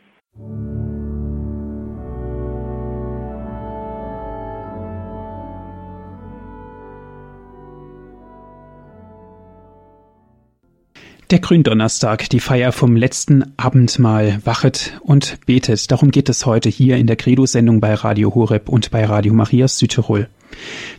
[11.32, 15.90] Der Gründonnerstag, die Feier vom letzten Abendmahl, wachet und betet.
[15.90, 19.66] Darum geht es heute hier in der Credo-Sendung bei Radio Horeb und bei Radio Maria
[19.66, 20.28] Südtirol.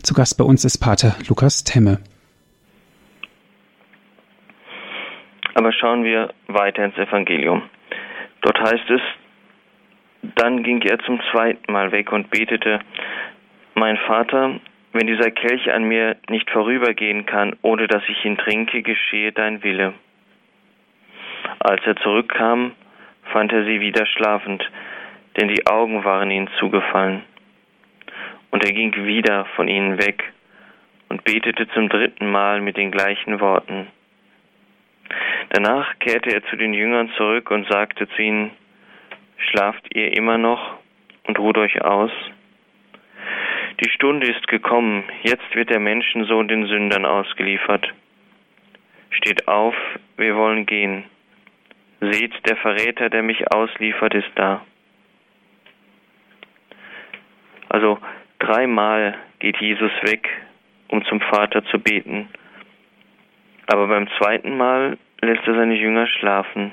[0.02, 2.00] Zu Gast bei uns ist Pater Lukas Temme.
[5.54, 7.62] Aber schauen wir weiter ins Evangelium.
[8.42, 9.00] Dort heißt es,
[10.34, 12.80] dann ging er zum zweiten Mal weg und betete,
[13.76, 14.58] mein Vater,
[14.92, 19.62] wenn dieser Kelch an mir nicht vorübergehen kann, ohne dass ich ihn trinke, geschehe dein
[19.62, 19.94] Wille.
[21.58, 22.72] Als er zurückkam,
[23.32, 24.68] fand er sie wieder schlafend,
[25.36, 27.22] denn die Augen waren ihnen zugefallen.
[28.50, 30.32] Und er ging wieder von ihnen weg
[31.08, 33.88] und betete zum dritten Mal mit den gleichen Worten.
[35.50, 38.50] Danach kehrte er zu den Jüngern zurück und sagte zu ihnen,
[39.36, 40.78] Schlaft ihr immer noch
[41.26, 42.10] und ruht euch aus?
[43.80, 47.92] Die Stunde ist gekommen, jetzt wird der Menschensohn den Sündern ausgeliefert.
[49.10, 49.74] Steht auf,
[50.16, 51.04] wir wollen gehen.
[52.12, 54.64] Seht, der Verräter, der mich ausliefert, ist da.
[57.68, 57.98] Also
[58.38, 60.28] dreimal geht Jesus weg,
[60.88, 62.28] um zum Vater zu beten.
[63.66, 66.72] Aber beim zweiten Mal lässt er seine Jünger schlafen.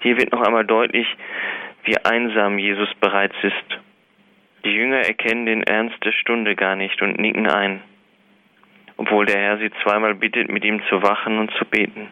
[0.00, 1.06] Hier wird noch einmal deutlich,
[1.84, 3.80] wie einsam Jesus bereits ist.
[4.64, 7.82] Die Jünger erkennen den Ernst der Stunde gar nicht und nicken ein,
[8.96, 12.08] obwohl der Herr sie zweimal bittet, mit ihm zu wachen und zu beten.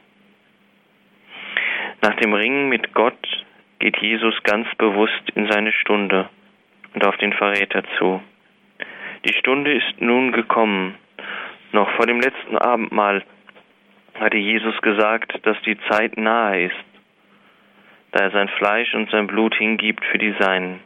[2.08, 3.44] Nach dem Ringen mit Gott
[3.80, 6.30] geht Jesus ganz bewusst in seine Stunde
[6.94, 8.22] und auf den Verräter zu.
[9.26, 10.94] Die Stunde ist nun gekommen.
[11.72, 13.22] Noch vor dem letzten Abendmahl
[14.18, 16.84] hatte Jesus gesagt, dass die Zeit nahe ist,
[18.12, 20.80] da er sein Fleisch und sein Blut hingibt für die Seinen.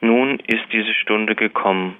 [0.00, 1.96] Nun ist diese Stunde gekommen,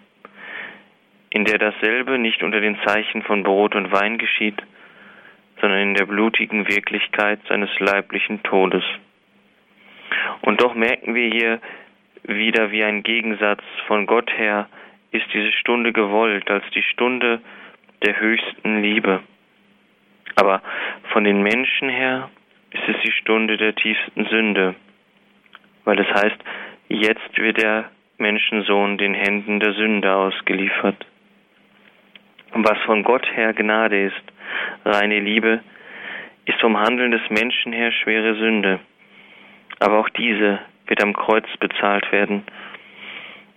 [1.30, 4.60] in der dasselbe nicht unter den Zeichen von Brot und Wein geschieht,
[5.60, 8.84] sondern in der blutigen Wirklichkeit seines leiblichen Todes.
[10.42, 11.60] Und doch merken wir hier
[12.24, 14.68] wieder wie ein Gegensatz von Gott her
[15.10, 17.40] ist diese Stunde gewollt als die Stunde
[18.02, 19.20] der höchsten Liebe.
[20.36, 20.62] Aber
[21.12, 22.30] von den Menschen her
[22.70, 24.74] ist es die Stunde der tiefsten Sünde,
[25.84, 26.36] weil es heißt,
[26.88, 31.06] jetzt wird der Menschensohn den Händen der Sünde ausgeliefert.
[32.52, 34.22] Und was von Gott her Gnade ist,
[34.84, 35.60] reine Liebe,
[36.46, 38.80] ist vom Handeln des Menschen her schwere Sünde.
[39.80, 42.42] Aber auch diese wird am Kreuz bezahlt werden.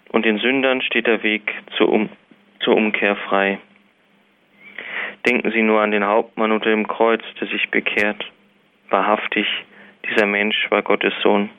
[0.09, 2.09] Und den Sündern steht der Weg zur, um
[2.59, 3.59] zur Umkehr frei.
[5.25, 8.25] Denken Sie nur an den Hauptmann unter dem Kreuz, der sich bekehrt.
[8.89, 9.47] Wahrhaftig,
[10.09, 11.49] dieser Mensch war Gottes Sohn.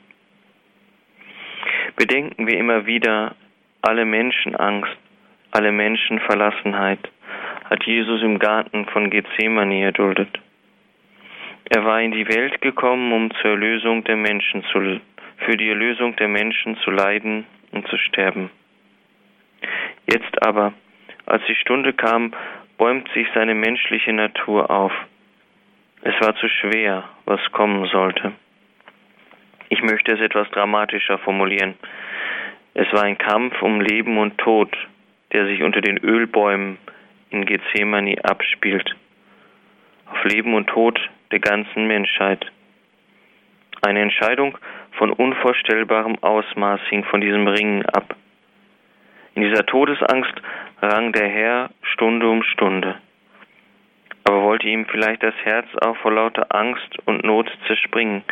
[1.95, 3.35] Bedenken wir immer wieder,
[3.81, 4.97] alle Menschenangst,
[5.51, 6.99] alle Menschenverlassenheit
[7.73, 10.29] hat Jesus im Garten von Gethsemane erduldet.
[11.71, 15.01] Er war in die Welt gekommen, um zur Erlösung der Menschen zu,
[15.37, 18.51] für die Erlösung der Menschen zu leiden und zu sterben.
[20.05, 20.73] Jetzt aber,
[21.25, 22.33] als die Stunde kam,
[22.77, 24.93] bäumt sich seine menschliche Natur auf.
[26.03, 28.33] Es war zu schwer, was kommen sollte.
[29.69, 31.73] Ich möchte es etwas dramatischer formulieren.
[32.75, 34.69] Es war ein Kampf um Leben und Tod,
[35.31, 36.77] der sich unter den Ölbäumen
[37.33, 38.95] in Gethsemane abspielt.
[40.05, 40.99] Auf Leben und Tod
[41.31, 42.45] der ganzen Menschheit.
[43.81, 44.57] Eine Entscheidung
[44.93, 48.15] von unvorstellbarem Ausmaß hing von diesem Ringen ab.
[49.33, 50.33] In dieser Todesangst
[50.81, 52.95] rang der Herr Stunde um Stunde.
[54.25, 58.23] Aber wollte ihm vielleicht das Herz auch vor lauter Angst und Not zerspringen.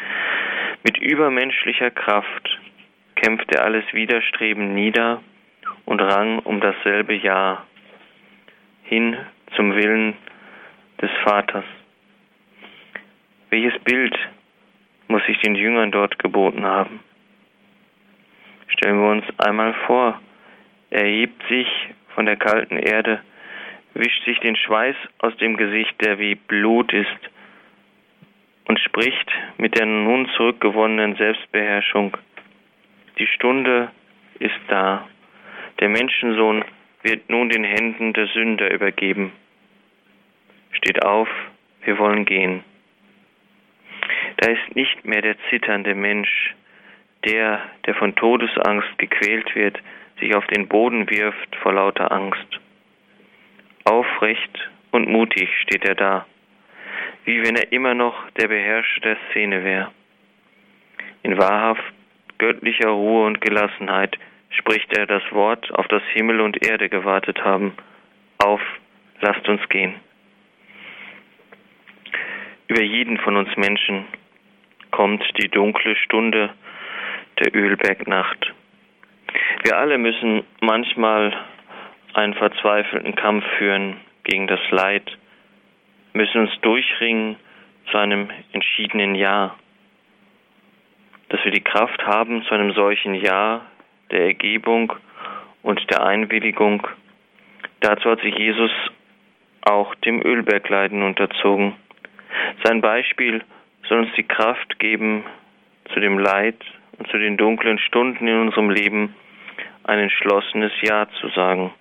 [0.83, 2.59] Mit übermenschlicher Kraft
[3.15, 5.21] kämpfte alles Widerstreben nieder
[5.85, 7.65] und rang um dasselbe Ja
[8.91, 9.15] hin
[9.55, 10.15] zum Willen
[11.01, 11.63] des Vaters.
[13.49, 14.13] Welches Bild
[15.07, 16.99] muss sich den Jüngern dort geboten haben?
[18.67, 20.19] Stellen wir uns einmal vor,
[20.89, 21.67] er hebt sich
[22.15, 23.21] von der kalten Erde,
[23.93, 27.29] wischt sich den Schweiß aus dem Gesicht, der wie Blut ist,
[28.65, 32.17] und spricht mit der nun zurückgewonnenen Selbstbeherrschung.
[33.17, 33.89] Die Stunde
[34.39, 35.07] ist da.
[35.79, 36.65] Der Menschensohn
[37.03, 39.31] wird nun den Händen der Sünder übergeben.
[40.71, 41.29] Steht auf,
[41.83, 42.63] wir wollen gehen.
[44.37, 46.55] Da ist nicht mehr der zitternde Mensch,
[47.25, 49.79] der, der von Todesangst gequält wird,
[50.19, 52.59] sich auf den Boden wirft vor lauter Angst.
[53.83, 56.25] Aufrecht und mutig steht er da,
[57.25, 59.91] wie wenn er immer noch der Beherrscher der Szene wäre.
[61.23, 61.93] In wahrhaft
[62.37, 64.17] göttlicher Ruhe und Gelassenheit
[64.51, 67.73] spricht er das Wort, auf das Himmel und Erde gewartet haben.
[68.37, 68.61] Auf,
[69.21, 69.95] lasst uns gehen.
[72.67, 74.05] Über jeden von uns Menschen
[74.91, 76.51] kommt die dunkle Stunde
[77.39, 78.53] der Ölbergnacht.
[79.63, 81.33] Wir alle müssen manchmal
[82.13, 85.17] einen verzweifelten Kampf führen gegen das Leid,
[86.13, 87.37] müssen uns durchringen
[87.89, 89.55] zu einem entschiedenen Ja.
[91.29, 93.61] Dass wir die Kraft haben zu einem solchen Ja
[94.11, 94.93] der Ergebung
[95.63, 96.87] und der Einwilligung,
[97.79, 98.71] dazu hat sich Jesus
[99.61, 101.75] auch dem Ölbergleiden unterzogen.
[102.63, 103.43] Sein Beispiel
[103.87, 105.23] soll uns die Kraft geben,
[105.93, 106.57] zu dem Leid
[106.97, 109.15] und zu den dunklen Stunden in unserem Leben
[109.83, 111.71] ein entschlossenes Ja zu sagen.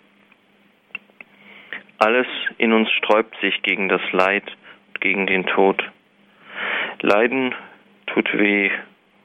[1.99, 2.27] Alles
[2.59, 4.45] in uns sträubt sich gegen das Leid
[4.88, 5.83] und gegen den Tod.
[7.03, 7.55] Leiden
[8.07, 8.71] tut weh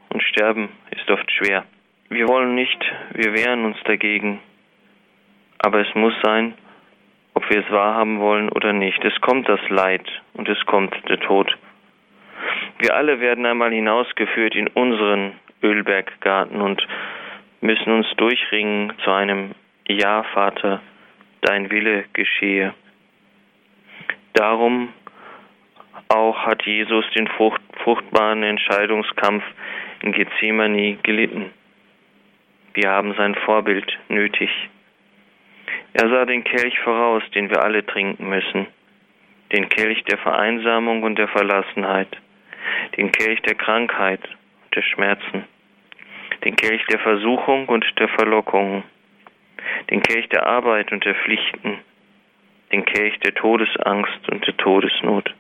[0.09, 1.65] und Sterben ist oft schwer.
[2.09, 2.79] Wir wollen nicht,
[3.13, 4.39] wir wehren uns dagegen.
[5.57, 6.53] Aber es muss sein,
[7.33, 9.03] ob wir es wahrhaben wollen oder nicht.
[9.03, 11.57] Es kommt das Leid und es kommt der Tod.
[12.79, 16.85] Wir alle werden einmal hinausgeführt in unseren Ölberggarten und
[17.61, 19.55] müssen uns durchringen zu einem
[19.87, 20.81] Ja, Vater,
[21.41, 22.73] dein Wille geschehe.
[24.33, 24.89] Darum
[26.09, 29.43] auch hat Jesus den frucht, fruchtbaren Entscheidungskampf
[30.01, 31.51] in Gethsemane gelitten.
[32.75, 34.49] Wir haben sein Vorbild nötig.
[35.93, 38.67] Er sah den Kelch voraus, den wir alle trinken müssen,
[39.53, 42.09] den Kelch der Vereinsamung und der Verlassenheit,
[42.97, 44.19] den Kelch der Krankheit
[44.65, 45.45] und der Schmerzen,
[46.43, 48.83] den Kelch der Versuchung und der Verlockung,
[49.89, 51.79] den Kelch der Arbeit und der Pflichten,
[52.73, 55.33] den Kelch der Todesangst und der Todesnot.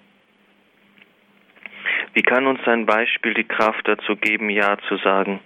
[2.13, 5.41] Wie kann uns sein Beispiel die Kraft dazu geben, Ja zu sagen?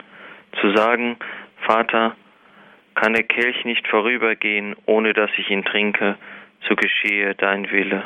[0.62, 1.18] Zu sagen,
[1.70, 2.16] Vater,
[2.96, 6.18] kann der Kelch nicht vorübergehen, ohne dass ich ihn trinke,
[6.68, 8.06] so geschehe dein Wille.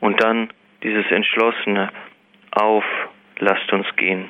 [0.00, 0.50] Und dann
[0.82, 1.88] dieses entschlossene
[2.50, 2.84] Auf,
[3.38, 4.28] lasst uns gehen.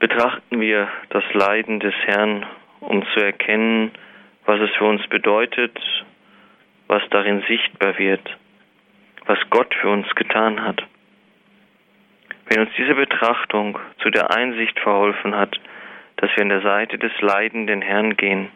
[0.00, 2.44] Betrachten wir das Leiden des Herrn,
[2.80, 3.92] um zu erkennen,
[4.44, 5.80] was es für uns bedeutet,
[6.88, 8.36] was darin sichtbar wird,
[9.24, 10.82] was Gott für uns getan hat.
[12.48, 15.58] Wenn uns diese Betrachtung zu der Einsicht verholfen hat,
[16.18, 18.50] dass wir an der Seite des leidenden Herrn gehen,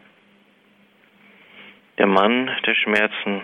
[1.97, 3.41] der Mann der Schmerzen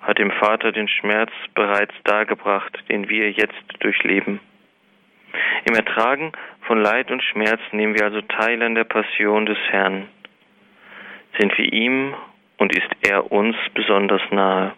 [0.00, 4.40] hat dem Vater den Schmerz bereits dargebracht, den wir jetzt durchleben.
[5.64, 6.32] Im Ertragen
[6.62, 10.08] von Leid und Schmerz nehmen wir also teil an der Passion des Herrn.
[11.38, 12.14] Sind wir ihm
[12.56, 14.72] und ist er uns besonders nahe.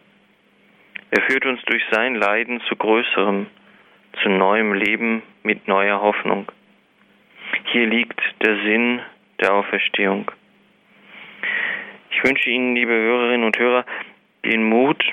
[1.10, 3.46] Er führt uns durch sein Leiden zu größerem,
[4.22, 6.50] zu neuem Leben mit neuer Hoffnung.
[7.64, 9.00] Hier liegt der Sinn
[9.40, 10.30] der Auferstehung.
[12.10, 13.84] Ich wünsche Ihnen, liebe Hörerinnen und Hörer,
[14.44, 15.04] den Mut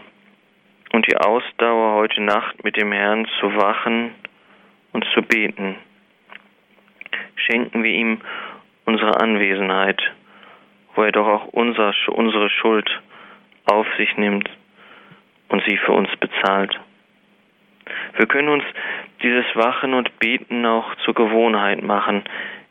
[0.93, 4.12] und die Ausdauer, heute Nacht mit dem Herrn zu wachen
[4.93, 5.75] und zu beten.
[7.36, 8.21] Schenken wir ihm
[8.86, 10.01] unsere Anwesenheit,
[10.95, 12.89] wo er doch auch unser, unsere Schuld
[13.65, 14.49] auf sich nimmt
[15.49, 16.79] und sie für uns bezahlt.
[18.17, 18.63] Wir können uns
[19.21, 22.23] dieses Wachen und Beten auch zur Gewohnheit machen.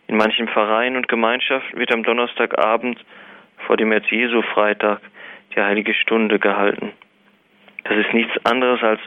[0.07, 3.03] In manchen Vereinen und Gemeinschaften wird am Donnerstagabend
[3.67, 5.01] vor dem Erz Jesu Freitag
[5.55, 6.93] die heilige Stunde gehalten.
[7.85, 9.01] Das ist nichts anderes als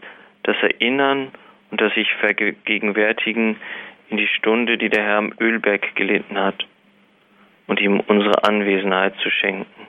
[0.44, 1.32] das Erinnern
[1.72, 3.58] und das sich vergegenwärtigen
[4.10, 6.66] in die Stunde, die der Herr am Ölberg gelitten hat
[7.68, 9.88] und ihm unsere Anwesenheit zu schenken.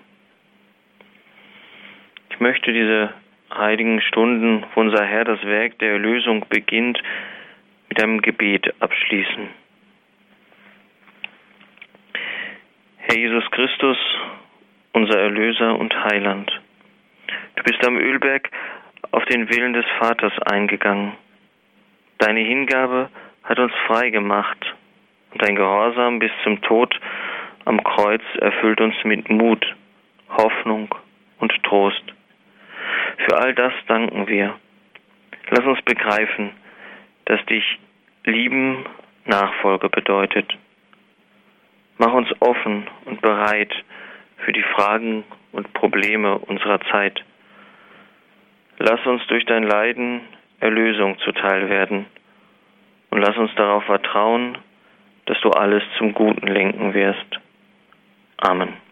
[2.31, 3.11] Ich möchte diese
[3.55, 7.03] heiligen Stunden, wo unser Herr das Werk der Erlösung beginnt,
[7.89, 9.49] mit einem Gebet abschließen.
[12.99, 13.97] Herr Jesus Christus,
[14.93, 16.51] unser Erlöser und Heiland,
[17.57, 18.51] du bist am Ölberg
[19.13, 21.13] auf den Willen des Vaters eingegangen.
[22.19, 23.09] Deine Hingabe
[23.45, 24.75] hat uns frei gemacht
[25.33, 26.99] und dein Gehorsam bis zum Tod
[27.65, 29.65] am Kreuz erfüllt uns mit Mut,
[30.31, 30.95] Hoffnung
[31.39, 32.03] und Trost.
[33.19, 34.55] Für all das danken wir.
[35.51, 36.51] Lass uns begreifen,
[37.25, 37.79] dass dich
[38.25, 38.85] lieben
[39.25, 40.57] Nachfolge bedeutet.
[41.99, 43.73] Mach uns offen und bereit
[44.45, 47.25] für die Fragen und Probleme unserer Zeit.
[48.79, 50.21] Lass uns durch dein Leiden
[50.61, 52.07] Erlösung zuteil werden
[53.11, 54.59] und lass uns darauf vertrauen,
[55.27, 57.41] dass du alles zum Guten lenken wirst.
[58.39, 58.88] Amen.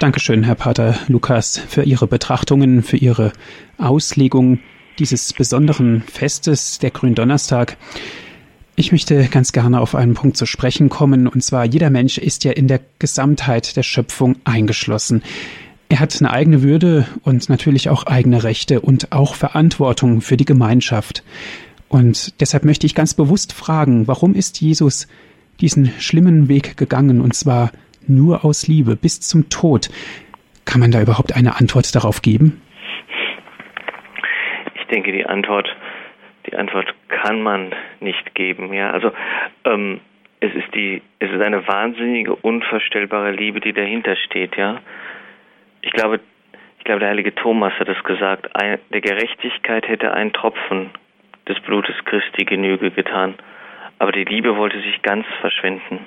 [0.00, 3.34] Dankeschön, Herr Pater Lukas, für Ihre Betrachtungen, für Ihre
[3.76, 4.58] Auslegung
[4.98, 7.76] dieses besonderen Festes, der Gründonnerstag.
[8.76, 12.44] Ich möchte ganz gerne auf einen Punkt zu sprechen kommen, und zwar jeder Mensch ist
[12.44, 15.22] ja in der Gesamtheit der Schöpfung eingeschlossen.
[15.90, 20.46] Er hat eine eigene Würde und natürlich auch eigene Rechte und auch Verantwortung für die
[20.46, 21.22] Gemeinschaft.
[21.90, 25.08] Und deshalb möchte ich ganz bewusst fragen, warum ist Jesus
[25.60, 27.70] diesen schlimmen Weg gegangen, und zwar
[28.10, 29.88] nur aus Liebe bis zum Tod.
[30.64, 32.60] Kann man da überhaupt eine Antwort darauf geben?
[34.74, 35.68] Ich denke, die Antwort,
[36.46, 38.72] die Antwort kann man nicht geben.
[38.72, 39.12] Ja, also
[39.64, 40.00] ähm,
[40.40, 44.56] es ist die, es ist eine wahnsinnige, unvorstellbare Liebe, die dahinter steht.
[44.56, 44.80] Ja,
[45.82, 46.20] ich glaube,
[46.78, 48.48] ich glaube, der heilige Thomas hat es gesagt.
[48.56, 50.90] Der Gerechtigkeit hätte ein Tropfen
[51.46, 53.34] des Blutes Christi Genüge getan,
[53.98, 56.06] aber die Liebe wollte sich ganz verschwenden.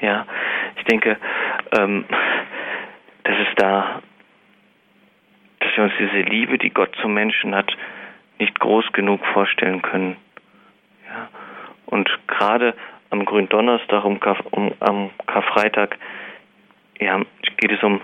[0.00, 0.26] Ja,
[0.76, 1.16] ich denke,
[1.78, 2.04] ähm,
[3.24, 4.02] dass es da,
[5.60, 7.74] dass wir uns diese Liebe, die Gott zum Menschen hat,
[8.38, 10.16] nicht groß genug vorstellen können.
[11.08, 11.28] Ja,
[11.86, 12.74] und gerade
[13.10, 14.18] am Gründonnerstag, um,
[14.50, 15.96] um, am Karfreitag,
[17.00, 17.20] ja,
[17.56, 18.00] geht es um,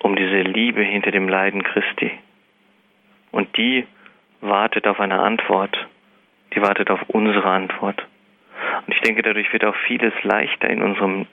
[0.00, 2.10] um diese Liebe hinter dem Leiden Christi.
[3.30, 3.86] Und die
[4.40, 5.76] wartet auf eine Antwort.
[6.54, 8.06] die wartet auf unsere Antwort.
[8.86, 11.26] Und ich denke, dadurch wird auch vieles leichter in unserem,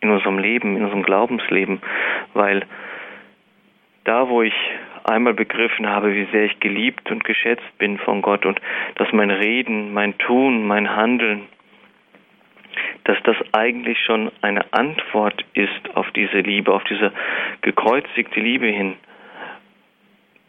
[0.00, 1.80] in unserem Leben, in unserem Glaubensleben,
[2.34, 2.64] weil
[4.04, 4.54] da, wo ich
[5.04, 8.60] einmal begriffen habe, wie sehr ich geliebt und geschätzt bin von Gott und
[8.96, 11.48] dass mein Reden, mein Tun, mein Handeln,
[13.04, 17.12] dass das eigentlich schon eine Antwort ist auf diese Liebe, auf diese
[17.62, 18.96] gekreuzigte Liebe hin,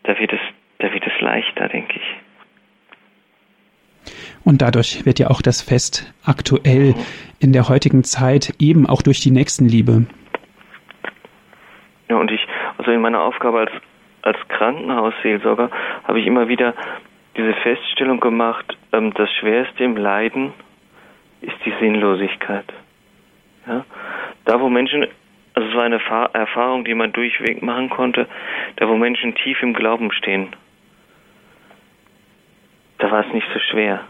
[0.04, 0.40] da wird es,
[0.80, 2.27] da wird es leichter, denke ich.
[4.44, 6.96] Und dadurch wird ja auch das Fest aktuell
[7.40, 10.06] in der heutigen Zeit eben auch durch die Nächstenliebe.
[12.10, 12.42] Ja, und ich,
[12.78, 13.72] also in meiner Aufgabe als,
[14.22, 15.70] als Krankenhausseelsorger
[16.04, 16.74] habe ich immer wieder
[17.36, 20.54] diese Feststellung gemacht, ähm, das Schwerste im Leiden
[21.42, 22.66] ist die Sinnlosigkeit.
[23.68, 23.86] Ja?
[24.46, 25.06] Da, wo Menschen,
[25.54, 26.02] also es war eine
[26.34, 28.28] Erfahrung, die man durchweg machen konnte,
[28.78, 30.50] da, wo Menschen tief im Glauben stehen,
[33.00, 34.04] da war es nicht so schwer.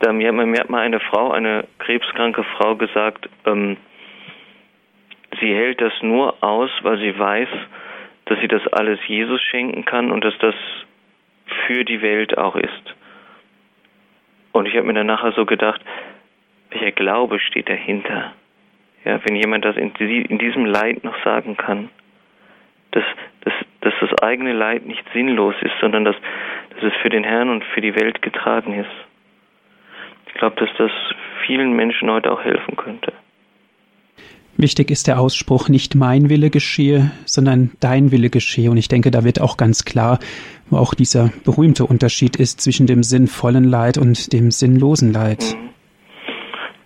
[0.00, 3.76] Da mir, mir hat mal eine Frau, eine krebskranke Frau gesagt, ähm,
[5.40, 7.48] sie hält das nur aus, weil sie weiß,
[8.26, 10.54] dass sie das alles Jesus schenken kann und dass das
[11.66, 12.94] für die Welt auch ist.
[14.52, 15.80] Und ich habe mir dann nachher so gedacht,
[16.70, 18.32] welcher Glaube steht dahinter?
[19.04, 21.88] Ja, wenn jemand das in, in diesem Leid noch sagen kann,
[22.90, 23.04] dass,
[23.42, 26.16] dass, dass das eigene Leid nicht sinnlos ist, sondern dass,
[26.80, 28.90] dass es für den Herrn und für die Welt getragen ist.
[30.26, 30.90] Ich glaube, dass das
[31.46, 33.12] vielen Menschen heute auch helfen könnte.
[34.56, 38.70] Wichtig ist der Ausspruch, nicht mein Wille geschehe, sondern dein Wille geschehe.
[38.70, 40.18] Und ich denke, da wird auch ganz klar,
[40.68, 45.54] wo auch dieser berühmte Unterschied ist zwischen dem sinnvollen Leid und dem sinnlosen Leid.
[45.54, 45.68] Mhm.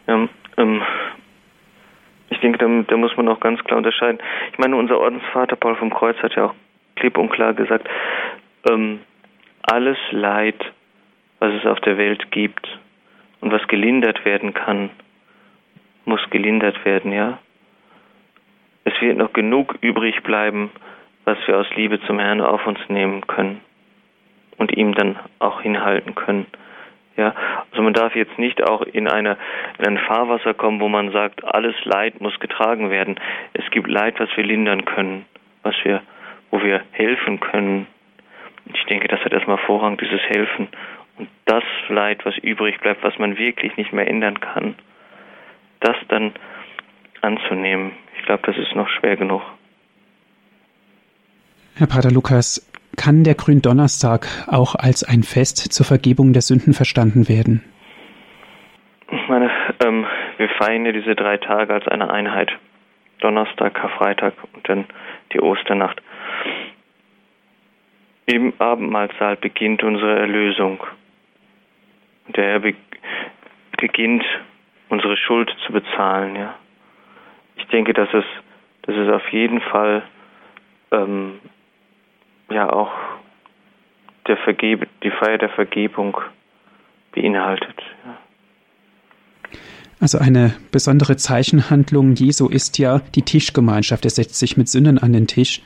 [0.07, 0.29] Ja,
[0.59, 0.83] ähm,
[2.29, 4.19] ich denke, da, da, muss man auch ganz klar unterscheiden.
[4.53, 6.55] Ich meine, unser Ordensvater Paul vom Kreuz hat ja auch
[6.97, 7.89] klipp und klar gesagt,
[8.69, 9.01] ähm,
[9.63, 10.61] alles Leid,
[11.39, 12.67] was es auf der Welt gibt
[13.41, 14.91] und was gelindert werden kann,
[16.05, 17.39] muss gelindert werden, ja
[18.85, 20.71] es wird noch genug übrig bleiben,
[21.25, 23.61] was wir aus Liebe zum Herrn auf uns nehmen können
[24.57, 26.47] und ihm dann auch hinhalten können.
[27.17, 27.35] Ja,
[27.71, 29.37] also man darf jetzt nicht auch in, eine,
[29.79, 33.21] in ein Fahrwasser kommen, wo man sagt, alles Leid muss getragen werden.
[33.53, 35.27] Es gibt Leid, was wir lindern können,
[35.63, 36.01] was wir,
[36.51, 37.87] wo wir helfen können.
[38.67, 40.69] Ich denke, das hat erstmal Vorrang, dieses Helfen.
[41.19, 44.75] Und das Leid, was übrig bleibt, was man wirklich nicht mehr ändern kann,
[45.81, 46.33] das dann
[47.21, 47.93] anzunehmen.
[48.19, 49.43] Ich glaube, das ist noch schwer genug.
[51.77, 57.29] Herr Pater Lukas, kann der Gründonnerstag auch als ein Fest zur Vergebung der Sünden verstanden
[57.29, 57.65] werden?
[59.11, 59.51] Ich meine,
[59.85, 60.07] ähm,
[60.37, 62.51] wir feiern ja diese drei Tage als eine Einheit.
[63.21, 64.85] Donnerstag, Karfreitag und dann
[65.33, 66.03] die Osternacht.
[68.27, 70.83] Im Abendmahlsaal beginnt unsere Erlösung.
[72.29, 72.75] Der Herr be
[73.79, 74.25] beginnt,
[74.89, 76.55] unsere Schuld zu bezahlen, ja
[77.57, 78.25] ich denke, dass es,
[78.83, 80.03] dass es auf jeden Fall
[80.91, 81.39] ähm,
[82.51, 82.93] ja auch
[84.27, 86.17] der Vergebe, die Feier der Vergebung
[87.13, 87.81] beinhaltet.
[88.05, 88.19] Ja.
[90.01, 94.05] Also eine besondere Zeichenhandlung Jesu ist ja die Tischgemeinschaft.
[94.05, 95.63] Er setzt sich mit Sünden an den Tisch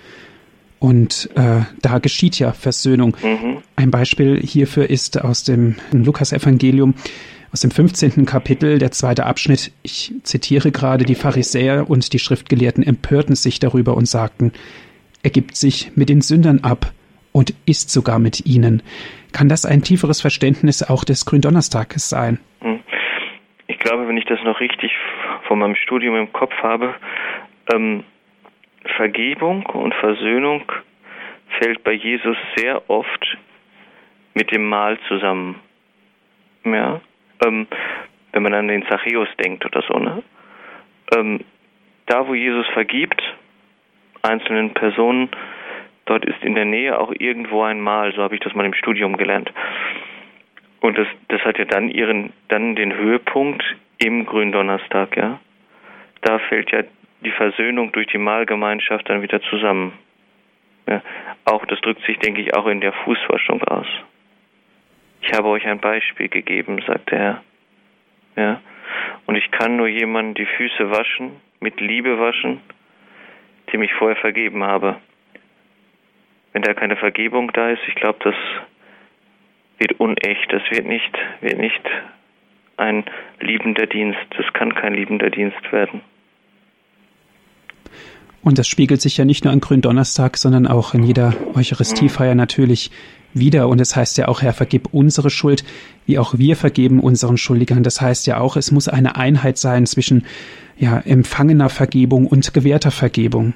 [0.79, 3.17] und äh, da geschieht ja Versöhnung.
[3.23, 3.59] Mhm.
[3.77, 6.95] Ein Beispiel hierfür ist aus dem Lukas-Evangelium
[7.53, 8.27] aus dem 15.
[8.27, 9.73] Kapitel, der zweite Abschnitt.
[9.83, 14.53] Ich zitiere gerade, die Pharisäer und die Schriftgelehrten empörten sich darüber und sagten,
[15.23, 16.93] er gibt sich mit den Sündern ab
[17.33, 18.83] und isst sogar mit ihnen.
[19.33, 22.41] Kann das ein tieferes Verständnis auch des Gründonnerstages sein?
[22.61, 22.81] Hm.
[23.69, 24.93] Ich glaube, wenn ich das noch richtig
[25.49, 26.95] von meinem Studium im Kopf habe,
[27.73, 28.05] ähm,
[28.91, 30.65] Vergebung und Versöhnung
[31.59, 33.37] fällt bei Jesus sehr oft
[34.35, 35.61] mit dem Mahl zusammen.
[36.65, 37.01] Ja,
[37.45, 37.67] ähm,
[38.33, 40.23] wenn man an den Zachäus denkt oder so, ne?
[41.17, 41.41] Ähm,
[42.07, 43.23] da, wo Jesus vergibt,
[44.23, 45.29] einzelnen Personen,
[46.05, 48.75] dort ist in der Nähe auch irgendwo ein Mal, so habe ich das mal im
[48.75, 49.53] Studium gelernt.
[50.81, 53.65] Und das, das hat ja dann ihren, dann den Höhepunkt
[53.99, 55.41] im Gründonnerstag, ja.
[56.23, 56.83] Da fällt ja
[57.27, 59.93] die Versöhnung durch die Mahlgemeinschaft dann wieder zusammen.
[60.89, 61.03] Ja,
[61.45, 63.89] auch das drückt sich, denke ich, auch in der Fußwaschung aus.
[65.21, 67.43] Ich habe euch ein Beispiel gegeben, sagt der Herr.
[68.37, 68.61] Ja.
[69.27, 72.61] Und ich kann nur jemanden die Füße waschen, mit Liebe waschen,
[73.73, 74.97] dem ich vorher vergeben habe.
[76.53, 78.37] Wenn da keine Vergebung da ist, ich glaube, das
[79.79, 81.83] wird unecht, das wird nicht, wird nicht
[82.77, 83.05] ein
[83.41, 84.27] liebender Dienst.
[84.37, 86.03] Das kann kein liebender Dienst werden.
[88.47, 92.93] Und das spiegelt sich ja nicht nur an Gründonnerstag, sondern auch in jeder Eucharistiefeier natürlich
[93.35, 93.67] wieder.
[93.67, 95.65] Und es das heißt ja auch, Herr, vergib unsere Schuld,
[96.07, 97.83] wie auch wir vergeben unseren Schuldigern.
[97.83, 100.27] Das heißt ja auch, es muss eine Einheit sein zwischen
[100.77, 103.53] ja, empfangener Vergebung und gewährter Vergebung.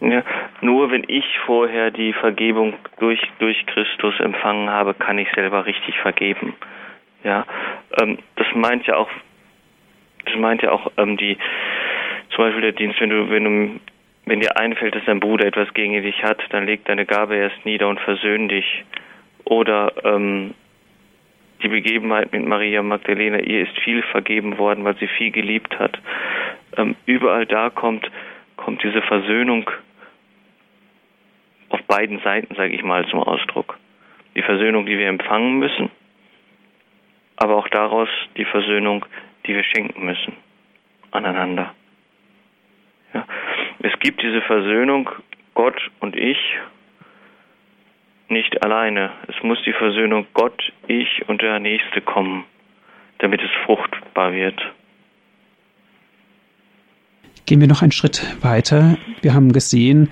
[0.00, 0.22] Ja,
[0.60, 5.96] nur wenn ich vorher die Vergebung durch, durch Christus empfangen habe, kann ich selber richtig
[6.00, 6.54] vergeben.
[7.24, 7.44] Ja,
[8.00, 9.10] ähm, das meint ja auch,
[10.26, 11.36] das meint ja auch ähm, die,
[12.40, 13.80] zum Beispiel der Dienst, wenn du, wenn du,
[14.24, 17.66] wenn dir einfällt, dass dein Bruder etwas gegen dich hat, dann leg deine Gabe erst
[17.66, 18.82] nieder und versöhn dich.
[19.44, 20.54] Oder ähm,
[21.62, 26.00] die Begebenheit mit Maria Magdalena, ihr ist viel vergeben worden, weil sie viel geliebt hat.
[26.78, 28.10] Ähm, überall da kommt,
[28.56, 29.70] kommt diese Versöhnung
[31.68, 33.78] auf beiden Seiten, sage ich mal, zum Ausdruck.
[34.34, 35.90] Die Versöhnung, die wir empfangen müssen,
[37.36, 39.04] aber auch daraus die Versöhnung,
[39.44, 40.32] die wir schenken müssen
[41.10, 41.74] aneinander.
[43.14, 43.26] Ja.
[43.80, 45.08] Es gibt diese Versöhnung,
[45.54, 46.38] Gott und ich,
[48.28, 49.10] nicht alleine.
[49.28, 52.44] Es muss die Versöhnung Gott, ich und der Nächste kommen,
[53.18, 54.60] damit es fruchtbar wird.
[57.46, 58.96] Gehen wir noch einen Schritt weiter.
[59.22, 60.08] Wir haben gesehen,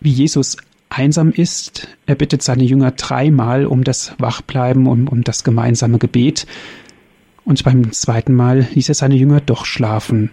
[0.00, 0.56] wie Jesus
[0.88, 1.96] einsam ist.
[2.06, 6.46] Er bittet seine Jünger dreimal um das Wachbleiben und um das gemeinsame Gebet.
[7.44, 10.30] Und beim zweiten Mal ließ er seine Jünger doch schlafen.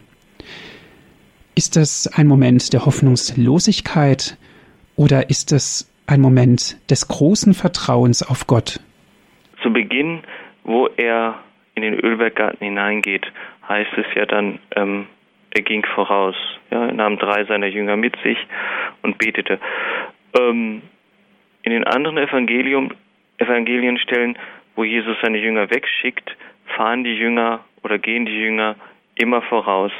[1.59, 4.37] Ist das ein Moment der Hoffnungslosigkeit
[4.95, 8.79] oder ist das ein Moment des großen Vertrauens auf Gott?
[9.61, 10.21] Zu Beginn,
[10.63, 11.35] wo er
[11.75, 13.25] in den Ölberggarten hineingeht,
[13.67, 15.07] heißt es ja dann, ähm,
[15.51, 16.35] er ging voraus.
[16.71, 18.37] Ja, er nahm drei seiner Jünger mit sich
[19.01, 19.59] und betete.
[20.39, 20.81] Ähm,
[21.63, 22.93] in den anderen Evangelium,
[23.37, 24.37] Evangelienstellen,
[24.77, 26.37] wo Jesus seine Jünger wegschickt,
[26.77, 28.77] fahren die Jünger oder gehen die Jünger
[29.15, 29.91] immer voraus.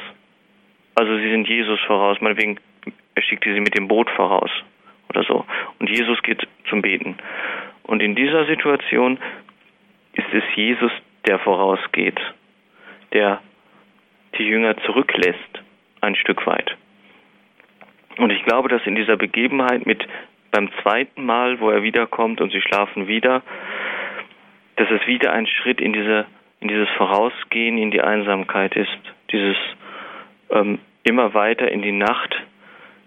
[1.00, 2.58] Also sie sind Jesus voraus, meinetwegen,
[3.14, 4.50] er schickte sie mit dem Boot voraus
[5.08, 5.46] oder so.
[5.78, 7.16] Und Jesus geht zum Beten.
[7.84, 9.18] Und in dieser Situation
[10.12, 10.92] ist es Jesus,
[11.26, 12.20] der vorausgeht,
[13.14, 13.40] der
[14.36, 15.62] die Jünger zurücklässt,
[16.02, 16.76] ein Stück weit.
[18.18, 20.06] Und ich glaube, dass in dieser Begebenheit mit
[20.50, 23.40] beim zweiten Mal, wo er wiederkommt und sie schlafen wieder,
[24.76, 26.26] dass es wieder ein Schritt in diese
[26.60, 29.00] in dieses Vorausgehen in die Einsamkeit ist,
[29.32, 29.56] dieses
[30.50, 32.34] ähm, immer weiter in die Nacht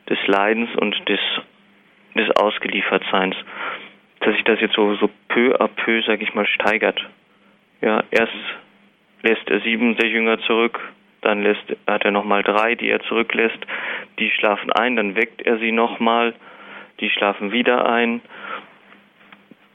[0.09, 1.19] des Leidens und des
[2.15, 3.35] des Ausgeliefertseins,
[4.19, 7.01] dass sich das jetzt so so peu à peu, sag ich mal, steigert.
[7.81, 8.33] Ja, erst
[9.23, 10.79] lässt er sieben der Jünger zurück,
[11.21, 13.59] dann lässt, hat er nochmal drei, die er zurücklässt,
[14.19, 16.33] die schlafen ein, dann weckt er sie nochmal,
[16.99, 18.21] die schlafen wieder ein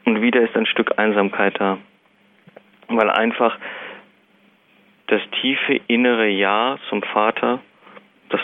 [0.04, 1.78] und wieder ist ein Stück Einsamkeit da.
[2.88, 3.58] Weil einfach
[5.08, 7.60] das tiefe innere Ja zum Vater,
[8.30, 8.40] das,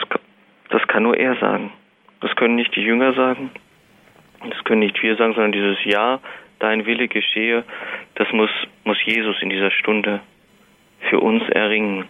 [0.71, 1.73] das kann nur er sagen.
[2.21, 3.51] Das können nicht die Jünger sagen,
[4.51, 6.21] das können nicht wir sagen, sondern dieses Ja,
[6.59, 7.65] dein Wille geschehe,
[8.15, 8.51] das muss,
[8.85, 10.21] muss Jesus in dieser Stunde
[11.11, 12.05] für uns erringen.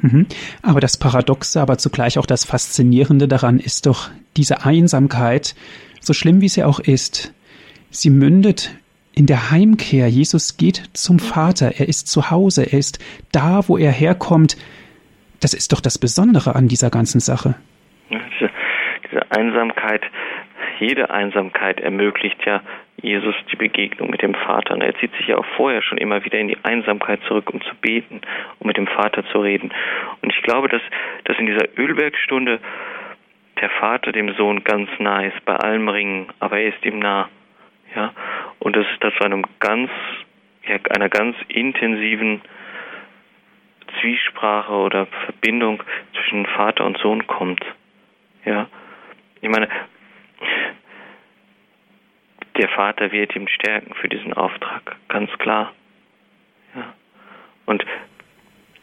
[0.00, 0.26] Mhm.
[0.62, 5.54] Aber das Paradoxe, aber zugleich auch das Faszinierende daran ist doch diese Einsamkeit,
[6.00, 7.34] so schlimm wie sie auch ist,
[7.90, 8.74] sie mündet
[9.14, 10.08] in der Heimkehr.
[10.08, 12.98] Jesus geht zum Vater, er ist zu Hause, er ist
[13.32, 14.56] da, wo er herkommt.
[15.40, 17.54] Das ist doch das Besondere an dieser ganzen Sache.
[18.10, 18.50] Diese,
[19.04, 20.02] diese Einsamkeit,
[20.80, 22.62] jede Einsamkeit ermöglicht ja
[23.02, 24.74] Jesus die Begegnung mit dem Vater.
[24.74, 27.60] Und er zieht sich ja auch vorher schon immer wieder in die Einsamkeit zurück, um
[27.60, 28.20] zu beten,
[28.58, 29.70] um mit dem Vater zu reden.
[30.22, 30.82] Und ich glaube, dass,
[31.24, 32.58] dass in dieser Ölbergstunde
[33.60, 37.28] der Vater dem Sohn ganz nah ist, bei allem Ringen, aber er ist ihm nah.
[37.94, 38.12] Ja?
[38.58, 39.90] Und dass es da zu einem ganz,
[40.66, 42.42] ja, einer ganz intensiven
[44.00, 45.82] Zwiesprache oder Verbindung
[46.12, 47.64] zwischen Vater und Sohn kommt.
[48.44, 48.68] Ja,
[49.40, 49.68] ich meine,
[52.56, 55.72] der Vater wird ihn stärken für diesen Auftrag, ganz klar.
[56.74, 56.94] Ja.
[57.66, 57.84] Und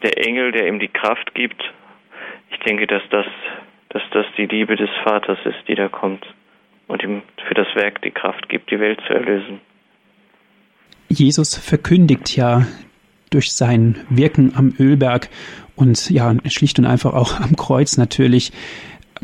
[0.03, 1.63] der Engel, der ihm die Kraft gibt,
[2.51, 3.25] ich denke, dass das,
[3.89, 6.25] dass das die Liebe des Vaters ist, die da kommt
[6.87, 9.59] und ihm für das Werk die Kraft gibt, die Welt zu erlösen.
[11.09, 12.65] Jesus verkündigt ja
[13.33, 15.29] durch sein Wirken am Ölberg
[15.75, 18.51] und ja, schlicht und einfach auch am Kreuz natürlich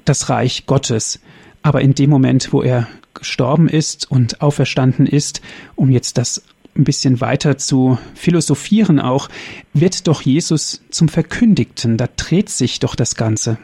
[0.05, 1.23] das Reich Gottes.
[1.61, 5.41] Aber in dem Moment, wo er gestorben ist und auferstanden ist,
[5.75, 6.45] um jetzt das
[6.75, 9.27] ein bisschen weiter zu philosophieren auch,
[9.73, 11.97] wird doch Jesus zum Verkündigten.
[11.97, 13.57] Da dreht sich doch das Ganze.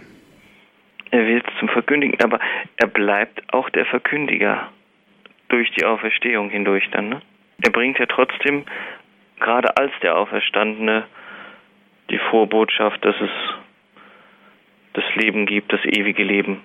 [1.12, 2.40] Er wird zum Verkündigen, aber
[2.78, 4.70] er bleibt auch der Verkündiger
[5.48, 7.10] durch die Auferstehung hindurch dann.
[7.10, 7.22] Ne?
[7.62, 8.66] Er bringt ja trotzdem,
[9.40, 11.06] gerade als der Auferstandene,
[12.10, 13.32] die Vorbotschaft, dass es
[14.94, 16.62] das Leben gibt, das ewige Leben,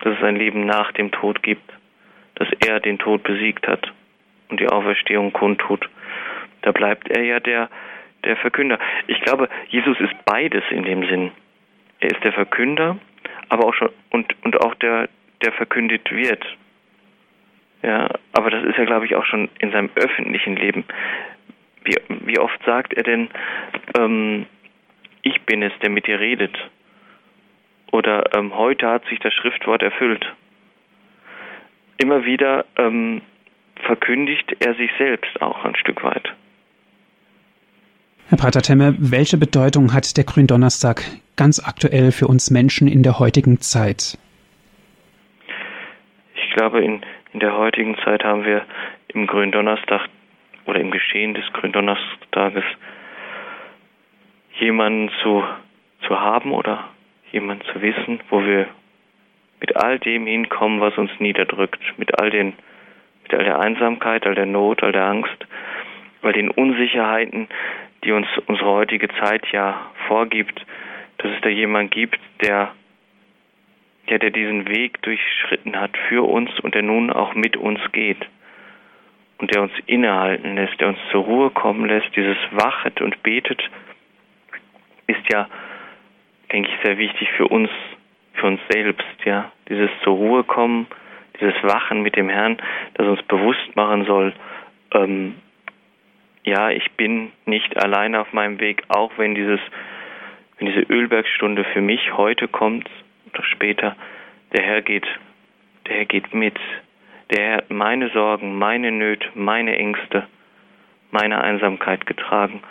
[0.00, 1.72] dass es ein Leben nach dem Tod gibt
[2.42, 3.92] dass er den Tod besiegt hat
[4.48, 5.88] und die Auferstehung kundtut.
[6.62, 7.68] Da bleibt er ja der,
[8.24, 8.78] der Verkünder.
[9.06, 11.30] Ich glaube, Jesus ist beides in dem Sinn.
[12.00, 12.98] Er ist der Verkünder,
[13.48, 15.08] aber auch schon und, und auch der,
[15.42, 16.44] der verkündet wird.
[17.82, 20.84] Ja, aber das ist ja, glaube ich, auch schon in seinem öffentlichen Leben.
[21.84, 23.28] Wie, wie oft sagt er denn,
[23.98, 24.46] ähm,
[25.22, 26.56] ich bin es, der mit dir redet?
[27.92, 30.24] Oder ähm, heute hat sich das Schriftwort erfüllt.
[31.98, 33.20] Immer wieder ähm,
[33.84, 36.32] verkündigt er sich selbst auch ein Stück weit.
[38.28, 41.02] Herr Pater Temme, welche Bedeutung hat der Gründonnerstag
[41.36, 44.16] ganz aktuell für uns Menschen in der heutigen Zeit?
[46.34, 47.02] Ich glaube, in,
[47.34, 48.64] in der heutigen Zeit haben wir
[49.08, 50.08] im Gründonnerstag
[50.66, 52.64] oder im Geschehen des Gründonnerstages
[54.58, 55.44] jemanden zu,
[56.06, 56.88] zu haben oder
[57.32, 58.68] jemanden zu wissen, wo wir
[59.60, 62.54] mit all dem hinkommen, was uns niederdrückt, mit all den,
[63.22, 65.46] mit all der Einsamkeit, all der Not, all der Angst,
[66.22, 67.48] all den Unsicherheiten,
[68.04, 70.64] die uns unsere heutige Zeit ja vorgibt,
[71.18, 72.72] dass es da jemand gibt, der,
[74.08, 78.26] ja, der diesen Weg durchschritten hat für uns und der nun auch mit uns geht
[79.42, 83.60] und der uns innehalten lässt, der uns zur Ruhe kommen lässt, dieses wachet und betet,
[85.08, 85.48] ist ja,
[86.52, 87.68] denke ich, sehr wichtig für uns,
[88.34, 90.86] für uns selbst, ja, dieses zur Ruhe kommen,
[91.40, 92.56] dieses Wachen mit dem Herrn,
[92.94, 94.32] das uns bewusst machen soll,
[94.94, 95.34] ähm,
[96.44, 99.58] ja, ich bin nicht allein auf meinem Weg, auch wenn dieses,
[100.58, 102.88] wenn diese Ölbergstunde für mich heute kommt
[103.34, 103.96] oder später,
[104.56, 105.06] der Herr geht,
[105.88, 106.60] der Herr geht mit.
[107.32, 110.26] Der meine Sorgen, meine Nöte, meine Ängste,
[111.10, 112.62] meine Einsamkeit getragen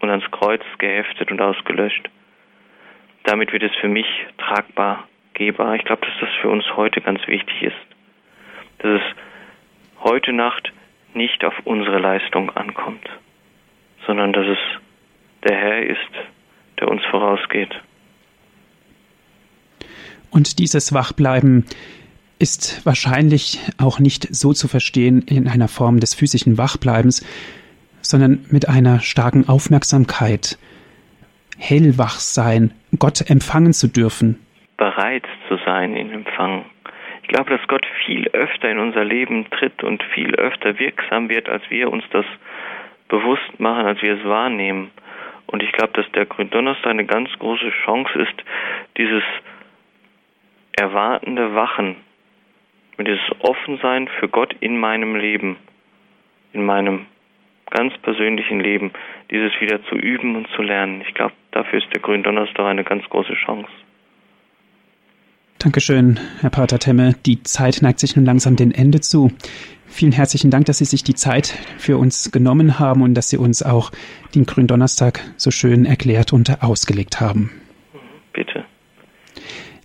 [0.00, 2.10] und ans Kreuz geheftet und ausgelöscht.
[3.24, 4.06] Damit wird es für mich
[4.38, 5.76] tragbar, gehbar.
[5.76, 7.76] Ich glaube, dass das für uns heute ganz wichtig ist.
[8.78, 10.72] Dass es heute Nacht
[11.14, 13.08] nicht auf unsere Leistung ankommt,
[14.06, 14.58] sondern dass es
[15.48, 16.10] der Herr ist,
[16.80, 17.74] der uns vorausgeht.
[20.30, 21.64] Und dieses Wachbleiben
[22.38, 27.26] ist wahrscheinlich auch nicht so zu verstehen in einer Form des physischen Wachbleibens,
[28.00, 30.58] sondern mit einer starken Aufmerksamkeit,
[31.58, 34.38] hellwach sein, Gott empfangen zu dürfen.
[34.76, 36.64] Bereit zu sein in Empfang.
[37.22, 41.48] Ich glaube, dass Gott viel öfter in unser Leben tritt und viel öfter wirksam wird,
[41.48, 42.24] als wir uns das
[43.08, 44.90] bewusst machen, als wir es wahrnehmen.
[45.46, 48.44] Und ich glaube, dass der Gründonnerstag eine ganz große Chance ist,
[48.96, 49.22] dieses
[50.72, 51.96] erwartende Wachen,
[52.98, 55.56] mit dieses Offensein für Gott in meinem Leben,
[56.52, 57.06] in meinem
[57.70, 58.92] ganz persönlichen Leben,
[59.30, 61.02] dieses wieder zu üben und zu lernen.
[61.06, 63.70] Ich glaube, dafür ist der Gründonnerstag eine ganz große Chance.
[65.58, 67.14] Dankeschön, Herr Pater Temme.
[67.26, 69.32] Die Zeit neigt sich nun langsam dem Ende zu.
[69.86, 73.38] Vielen herzlichen Dank, dass Sie sich die Zeit für uns genommen haben und dass Sie
[73.38, 73.90] uns auch
[74.34, 77.50] den Gründonnerstag so schön erklärt und ausgelegt haben.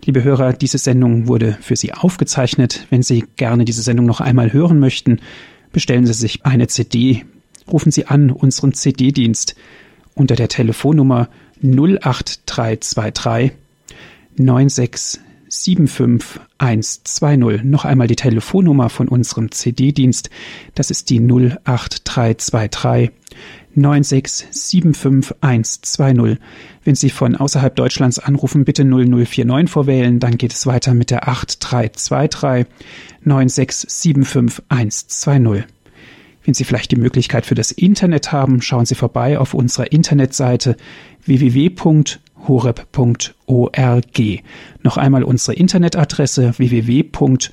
[0.05, 2.87] Liebe Hörer, diese Sendung wurde für Sie aufgezeichnet.
[2.89, 5.21] Wenn Sie gerne diese Sendung noch einmal hören möchten,
[5.71, 7.23] bestellen Sie sich eine CD.
[7.71, 9.55] Rufen Sie an unseren CD-Dienst
[10.13, 11.29] unter der Telefonnummer
[11.61, 13.53] 08323
[14.35, 15.21] 96
[15.61, 17.63] 75120.
[17.63, 20.31] Noch einmal die Telefonnummer von unserem CD-Dienst.
[20.73, 23.11] Das ist die 08323
[23.75, 26.37] 9675120.
[26.83, 31.27] Wenn Sie von außerhalb Deutschlands anrufen, bitte 0049 vorwählen, dann geht es weiter mit der
[31.27, 32.67] 8323
[33.25, 35.63] 9675120.
[36.45, 40.77] Wenn Sie vielleicht die Möglichkeit für das Internet haben, schauen Sie vorbei auf unserer Internetseite
[41.25, 41.69] www
[42.47, 44.19] horeb.org.
[44.83, 47.43] Noch einmal unsere Internetadresse www.horeb.org.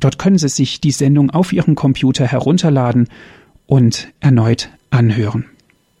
[0.00, 3.08] Dort können Sie sich die Sendung auf Ihrem Computer herunterladen
[3.66, 5.46] und erneut anhören.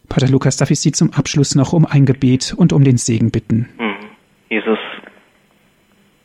[0.08, 3.30] Pater Lukas, darf ich Sie zum Abschluss noch um ein Gebet und um den Segen
[3.30, 3.68] bitten?
[3.78, 3.94] Mhm.
[4.48, 4.78] Jesus,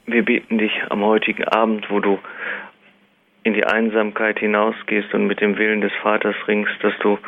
[0.08, 2.18] wir beten dich am heutigen Abend, wo du
[3.44, 7.20] in die Einsamkeit hinausgehst und mit dem Willen des Vaters ringst, dass du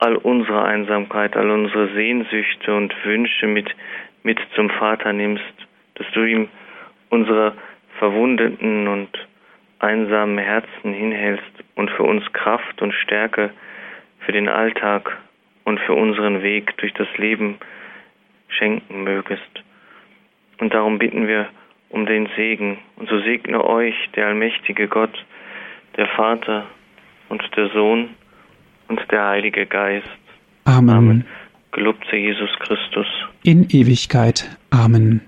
[0.00, 3.68] all unsere Einsamkeit, all unsere Sehnsüchte und Wünsche mit,
[4.22, 5.44] mit zum Vater nimmst,
[5.94, 6.48] dass du ihm
[7.10, 7.54] unsere
[7.98, 9.10] verwundeten und
[9.78, 13.50] einsamen Herzen hinhältst und für uns Kraft und Stärke
[14.20, 15.18] für den Alltag
[15.64, 17.58] und für unseren Weg durch das Leben
[18.48, 19.64] schenken mögest.
[20.58, 21.48] Und darum bitten wir
[21.90, 22.78] um den Segen.
[22.96, 25.24] Und so segne euch der allmächtige Gott,
[25.96, 26.66] der Vater
[27.28, 28.10] und der Sohn
[28.90, 30.06] und der Heilige Geist.
[30.64, 30.90] Amen.
[30.96, 31.24] Amen.
[31.72, 33.06] Gelobt sei Jesus Christus.
[33.42, 34.58] In Ewigkeit.
[34.70, 35.22] Amen.